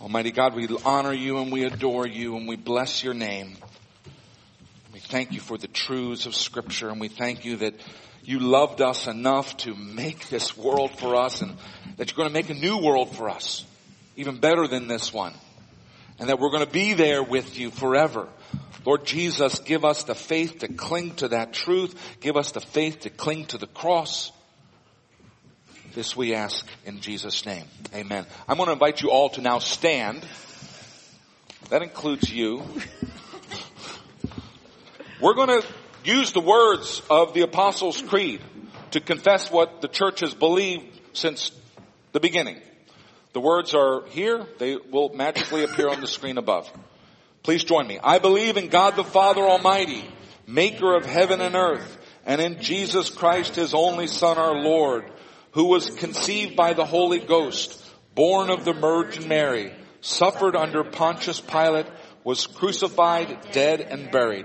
Almighty 0.00 0.32
God, 0.32 0.54
we 0.54 0.68
honor 0.84 1.12
you 1.12 1.38
and 1.38 1.50
we 1.50 1.64
adore 1.64 2.06
you 2.06 2.36
and 2.36 2.46
we 2.46 2.56
bless 2.56 3.02
your 3.02 3.14
name. 3.14 3.56
Thank 5.14 5.30
you 5.30 5.38
for 5.38 5.56
the 5.56 5.68
truths 5.68 6.26
of 6.26 6.34
scripture 6.34 6.88
and 6.88 7.00
we 7.00 7.06
thank 7.06 7.44
you 7.44 7.58
that 7.58 7.74
you 8.24 8.40
loved 8.40 8.80
us 8.80 9.06
enough 9.06 9.56
to 9.58 9.72
make 9.72 10.28
this 10.28 10.56
world 10.56 10.98
for 10.98 11.14
us 11.14 11.40
and 11.40 11.56
that 11.98 12.10
you're 12.10 12.16
going 12.16 12.28
to 12.28 12.34
make 12.34 12.50
a 12.50 12.60
new 12.60 12.78
world 12.78 13.14
for 13.14 13.30
us, 13.30 13.64
even 14.16 14.40
better 14.40 14.66
than 14.66 14.88
this 14.88 15.12
one. 15.12 15.32
And 16.18 16.28
that 16.28 16.40
we're 16.40 16.50
going 16.50 16.66
to 16.66 16.72
be 16.72 16.94
there 16.94 17.22
with 17.22 17.56
you 17.56 17.70
forever. 17.70 18.26
Lord 18.84 19.06
Jesus, 19.06 19.60
give 19.60 19.84
us 19.84 20.02
the 20.02 20.16
faith 20.16 20.58
to 20.58 20.66
cling 20.66 21.14
to 21.14 21.28
that 21.28 21.52
truth. 21.52 21.94
Give 22.18 22.36
us 22.36 22.50
the 22.50 22.60
faith 22.60 23.02
to 23.02 23.10
cling 23.10 23.46
to 23.46 23.58
the 23.58 23.68
cross. 23.68 24.32
This 25.94 26.16
we 26.16 26.34
ask 26.34 26.66
in 26.86 26.98
Jesus' 26.98 27.46
name. 27.46 27.66
Amen. 27.94 28.26
I'm 28.48 28.56
going 28.56 28.66
to 28.66 28.72
invite 28.72 29.00
you 29.00 29.12
all 29.12 29.28
to 29.28 29.40
now 29.40 29.60
stand. 29.60 30.26
That 31.70 31.82
includes 31.82 32.28
you. 32.28 32.64
We're 35.24 35.32
going 35.32 35.62
to 35.62 35.66
use 36.04 36.32
the 36.32 36.40
words 36.40 37.00
of 37.08 37.32
the 37.32 37.40
Apostles' 37.40 38.02
Creed 38.02 38.42
to 38.90 39.00
confess 39.00 39.50
what 39.50 39.80
the 39.80 39.88
church 39.88 40.20
has 40.20 40.34
believed 40.34 40.84
since 41.14 41.50
the 42.12 42.20
beginning. 42.20 42.60
The 43.32 43.40
words 43.40 43.74
are 43.74 44.04
here. 44.10 44.46
They 44.58 44.76
will 44.76 45.14
magically 45.14 45.64
appear 45.64 45.88
on 45.88 46.02
the 46.02 46.06
screen 46.06 46.36
above. 46.36 46.70
Please 47.42 47.64
join 47.64 47.86
me. 47.86 47.98
I 48.04 48.18
believe 48.18 48.58
in 48.58 48.68
God 48.68 48.96
the 48.96 49.02
Father 49.02 49.40
Almighty, 49.40 50.04
maker 50.46 50.94
of 50.94 51.06
heaven 51.06 51.40
and 51.40 51.56
earth, 51.56 51.96
and 52.26 52.38
in 52.42 52.60
Jesus 52.60 53.08
Christ, 53.08 53.54
his 53.54 53.72
only 53.72 54.08
son, 54.08 54.36
our 54.36 54.54
Lord, 54.54 55.10
who 55.52 55.64
was 55.64 55.88
conceived 55.88 56.54
by 56.54 56.74
the 56.74 56.84
Holy 56.84 57.20
Ghost, 57.20 57.82
born 58.14 58.50
of 58.50 58.66
the 58.66 58.74
Virgin 58.74 59.26
Mary, 59.26 59.72
suffered 60.02 60.54
under 60.54 60.84
Pontius 60.84 61.40
Pilate, 61.40 61.86
was 62.24 62.46
crucified, 62.46 63.38
dead, 63.52 63.80
and 63.80 64.10
buried 64.10 64.44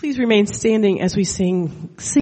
Please 0.00 0.18
remain 0.18 0.46
standing 0.46 1.02
as 1.02 1.14
we 1.14 1.24
sing. 1.24 1.90
sing 1.98 2.10